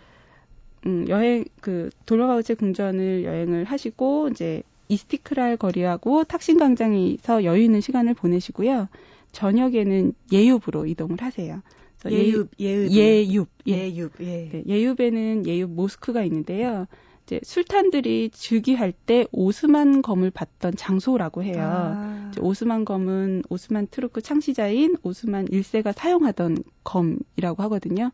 음, 0.85 1.05
여행 1.09 1.43
그 1.59 1.89
돌마바흐체 2.05 2.53
궁전을 2.53 3.25
여행을 3.25 3.65
하시고 3.65 4.29
이제 4.29 4.63
이스티크랄 4.91 5.57
거리하고 5.57 6.25
탁심 6.25 6.59
광장에서 6.59 7.43
여유 7.45 7.63
있는 7.63 7.81
시간을 7.81 8.13
보내시고요. 8.13 8.89
저녁에는 9.31 10.13
에윱으로 10.31 10.85
이동을 10.85 11.17
하세요. 11.21 11.61
예육, 12.09 12.49
예육, 12.59 12.91
예육, 12.91 13.49
에윱, 13.67 14.11
예. 14.21 14.49
네, 14.51 14.63
에윱에는 14.67 15.45
에윱 15.45 15.71
모스크가 15.71 16.23
있는데요. 16.23 16.87
이제 17.25 17.39
술탄들이 17.43 18.31
즉위할 18.33 18.91
때 18.91 19.25
오스만 19.31 20.01
검을 20.01 20.31
받던 20.31 20.75
장소라고 20.75 21.43
해요. 21.43 21.61
아. 21.61 22.31
오스만 22.41 22.83
검은 22.83 23.43
오스만 23.49 23.87
투르크 23.89 24.21
창시자인 24.21 24.97
오스만 25.03 25.45
1세가 25.45 25.93
사용하던 25.95 26.57
검이라고 26.83 27.63
하거든요. 27.63 28.11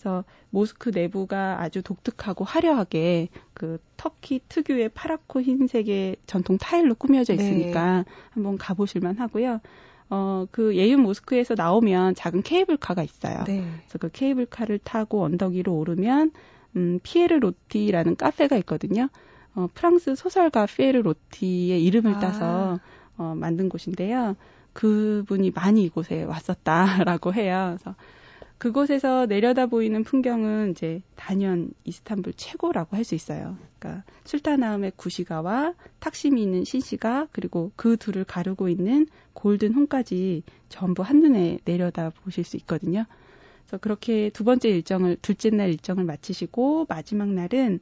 그래서 0.00 0.24
모스크 0.48 0.90
내부가 0.94 1.60
아주 1.60 1.82
독특하고 1.82 2.44
화려하게 2.44 3.28
그 3.52 3.78
터키 3.98 4.40
특유의 4.48 4.88
파랗고 4.94 5.42
흰색의 5.42 6.16
전통 6.26 6.56
타일로 6.56 6.94
꾸며져 6.94 7.36
네. 7.36 7.44
있으니까 7.44 7.98
네. 7.98 8.04
한번 8.30 8.56
가보실만 8.56 9.18
하고요. 9.18 9.60
어, 10.08 10.46
그 10.50 10.74
에윱 10.74 11.00
모스크에서 11.02 11.54
나오면 11.54 12.14
작은 12.14 12.42
케이블카가 12.42 13.02
있어요. 13.02 13.44
네. 13.46 13.62
그래서 13.80 13.98
그 13.98 14.08
케이블카를 14.10 14.78
타고 14.82 15.22
언덕 15.22 15.52
위로 15.52 15.76
오르면 15.76 16.32
음, 16.76 17.00
피에르 17.02 17.34
로티라는 17.34 18.16
카페가 18.16 18.56
있거든요. 18.58 19.10
어, 19.54 19.68
프랑스 19.74 20.14
소설가 20.14 20.64
피에르 20.64 21.02
로티의 21.02 21.84
이름을 21.84 22.14
아. 22.14 22.18
따서 22.20 22.80
어, 23.18 23.34
만든 23.36 23.68
곳인데요. 23.68 24.34
그분이 24.72 25.50
많이 25.50 25.82
이곳에 25.82 26.22
왔었다라고 26.22 27.34
해요. 27.34 27.76
그래서 27.76 27.94
그곳에서 28.60 29.24
내려다 29.24 29.64
보이는 29.64 30.04
풍경은 30.04 30.72
이제 30.72 31.00
단연 31.16 31.72
이스탄불 31.84 32.34
최고라고 32.36 32.94
할 32.94 33.04
수 33.04 33.14
있어요. 33.14 33.56
그러니까 33.78 34.04
술탄 34.24 34.48
아흐메트의 34.48 34.92
구시가와 34.96 35.72
탁심이 35.98 36.42
있는 36.42 36.64
신시가 36.64 37.28
그리고 37.32 37.72
그 37.74 37.96
둘을 37.96 38.24
가르고 38.24 38.68
있는 38.68 39.06
골든 39.32 39.72
혼까지 39.72 40.42
전부 40.68 41.02
한눈에 41.02 41.60
내려다 41.64 42.10
보실 42.10 42.44
수 42.44 42.58
있거든요. 42.58 43.06
그래서 43.62 43.78
그렇게 43.78 44.28
두 44.28 44.44
번째 44.44 44.68
일정을 44.68 45.16
둘째 45.22 45.48
날 45.48 45.70
일정을 45.70 46.04
마치시고 46.04 46.84
마지막 46.86 47.28
날은 47.28 47.80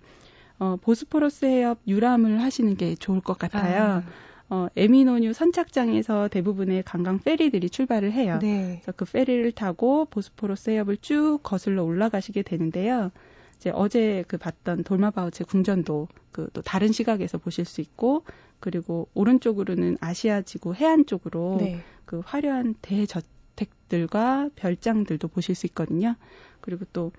어, 0.61 0.77
보스포러스 0.81 1.45
해협 1.45 1.81
유람을 1.89 2.41
하시는 2.41 2.77
게 2.77 2.95
좋을 2.95 3.21
것 3.21 3.37
같아요. 3.37 3.83
아. 3.83 4.28
어, 4.51 4.69
에미노뉴 4.77 5.33
선착장에서 5.35 6.29
대부분의 6.29 6.83
관광 6.85 7.19
페리들이 7.19 7.69
출발을 7.71 8.13
해요. 8.13 8.39
네. 8.41 8.81
그래서 8.83 8.93
그 8.97 9.05
페리를 9.05 9.53
타고 9.53 10.07
보스포러스 10.07 10.71
해협을 10.71 10.97
쭉 10.99 11.41
거슬러 11.43 11.85
올라가시게 11.85 12.43
되는데요. 12.43 13.11
이제 13.57 13.71
어제 13.75 14.25
그 14.29 14.39
봤던 14.39 14.85
돌마바우체 14.85 15.45
궁전도 15.45 16.09
그 16.33 16.49
또 16.53 16.63
다른 16.63 16.93
시각에서 16.93 17.37
보실 17.39 17.65
수 17.65 17.81
있고 17.81 18.23
그리고 18.61 19.09
오른쪽으로는 19.15 19.99
아시아 20.01 20.43
지구 20.43 20.75
해안 20.75 21.05
쪽으로 21.05 21.57
네. 21.61 21.81
그 22.05 22.23
화려한 22.25 22.75
대저택들과 22.81 24.51
별장들도 24.57 25.29
보실 25.29 25.55
수 25.55 25.67
있거든요. 25.67 26.15
그리고 26.61 26.85
또 26.93 27.13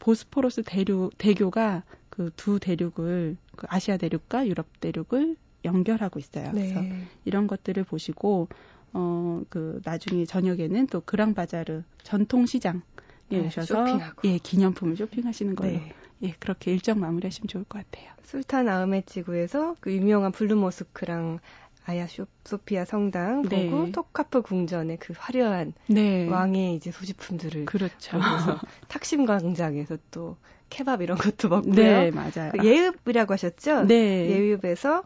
보스포러스 0.00 0.62
대륙 0.64 1.16
대교가 1.18 1.82
그 2.10 2.30
두 2.36 2.58
대륙을 2.60 3.36
그 3.56 3.66
아시아 3.70 3.96
대륙과 3.96 4.46
유럽 4.48 4.66
대륙을 4.80 5.36
연결하고 5.64 6.18
있어요. 6.18 6.52
네. 6.52 6.72
그래서 6.72 6.84
이런 7.24 7.46
것들을 7.46 7.84
보시고 7.84 8.48
어 8.92 9.24
그 9.50 9.80
나중에 9.84 10.24
저녁에는 10.24 10.86
또 10.86 11.00
그랑바자르 11.00 11.82
전통 12.02 12.46
시장에 12.46 12.80
네, 13.28 13.40
오셔서 13.40 13.86
쇼핑하고. 13.86 14.28
예 14.28 14.38
기념품을 14.38 14.96
쇼핑하시는 14.96 15.54
걸로 15.56 15.72
네. 15.72 15.92
예 16.22 16.34
그렇게 16.38 16.72
일정 16.72 17.00
마무리하시면 17.00 17.48
좋을 17.48 17.64
것 17.64 17.84
같아요. 17.90 18.10
술탄 18.22 18.68
아흐메트 18.68 19.02
지구에서 19.06 19.76
그 19.80 19.92
유명한 19.92 20.32
블루 20.32 20.56
모스크랑 20.56 21.40
아야 21.86 22.06
소피아 22.44 22.84
성당 22.86 23.42
네. 23.42 23.68
보고 23.68 23.90
톱카프 23.92 24.42
궁전의 24.42 24.98
그 24.98 25.12
화려한 25.16 25.74
네. 25.88 26.28
왕의 26.28 26.74
이제 26.76 26.90
소지품들을 26.90 27.66
그렇죠. 27.66 28.16
보면서 28.16 28.58
탁심 28.88 29.26
광장에서 29.26 29.98
또 30.10 30.36
케밥 30.70 31.02
이런 31.02 31.18
것도 31.18 31.48
먹고요. 31.48 31.74
네, 31.74 32.10
맞아요. 32.10 32.50
그 32.52 32.64
에윱이라고 32.64 33.32
하셨죠? 33.34 33.82
네. 33.84 34.28
에윱에서 34.30 35.04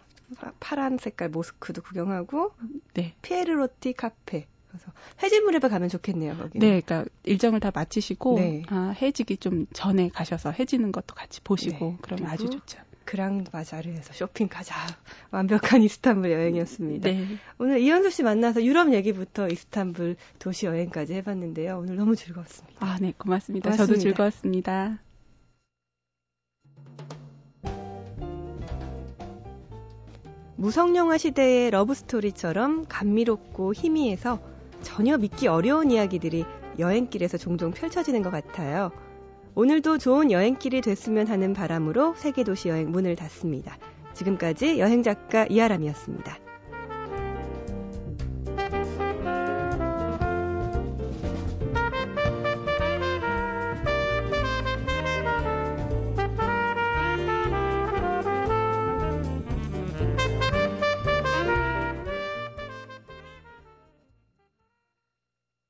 파란 0.60 0.98
색깔 0.98 1.28
모스크도 1.28 1.82
구경하고 1.82 2.52
네. 2.94 3.14
피에르로티 3.22 3.94
카페 3.94 4.46
그래서 4.68 4.92
해질물에 5.22 5.58
가면 5.60 5.88
좋겠네요. 5.88 6.36
거기. 6.36 6.58
네, 6.58 6.80
그러니까 6.80 7.04
일정을 7.24 7.60
다 7.60 7.70
마치시고 7.74 8.38
네. 8.38 8.62
아, 8.68 8.94
해지기 9.00 9.38
좀 9.38 9.66
전에 9.72 10.08
가셔서 10.10 10.50
해지는 10.50 10.92
것도 10.92 11.14
같이 11.14 11.40
보시고 11.40 11.92
네. 11.92 11.96
그러면 12.02 12.30
아주 12.30 12.50
좋죠. 12.50 12.78
그랑바자르에서 13.04 14.12
쇼핑 14.12 14.48
가자. 14.48 14.74
완벽한 15.32 15.82
이스탄불 15.82 16.30
여행이었습니다. 16.30 17.08
네. 17.08 17.26
오늘 17.56 17.80
이현수 17.80 18.10
씨 18.10 18.22
만나서 18.22 18.62
유럽 18.62 18.92
얘기부터 18.92 19.48
이스탄불 19.48 20.16
도시 20.38 20.66
여행까지 20.66 21.14
해봤는데요. 21.14 21.78
오늘 21.78 21.96
너무 21.96 22.16
즐거웠습니다. 22.16 22.84
아, 22.84 22.98
네, 23.00 23.14
고맙습니다. 23.16 23.70
고맙습니다. 23.70 23.76
저도 23.76 23.98
즐거웠습니다. 23.98 24.98
무성영화 30.60 31.18
시대의 31.18 31.70
러브스토리처럼 31.70 32.86
감미롭고 32.88 33.74
희미해서 33.74 34.40
전혀 34.82 35.16
믿기 35.16 35.46
어려운 35.46 35.92
이야기들이 35.92 36.44
여행길에서 36.80 37.38
종종 37.38 37.70
펼쳐지는 37.70 38.22
것 38.22 38.30
같아요. 38.30 38.90
오늘도 39.54 39.98
좋은 39.98 40.32
여행길이 40.32 40.80
됐으면 40.80 41.28
하는 41.28 41.54
바람으로 41.54 42.14
세계도시 42.16 42.70
여행 42.70 42.90
문을 42.90 43.14
닫습니다. 43.14 43.78
지금까지 44.14 44.80
여행작가 44.80 45.46
이하람이었습니다. 45.48 46.47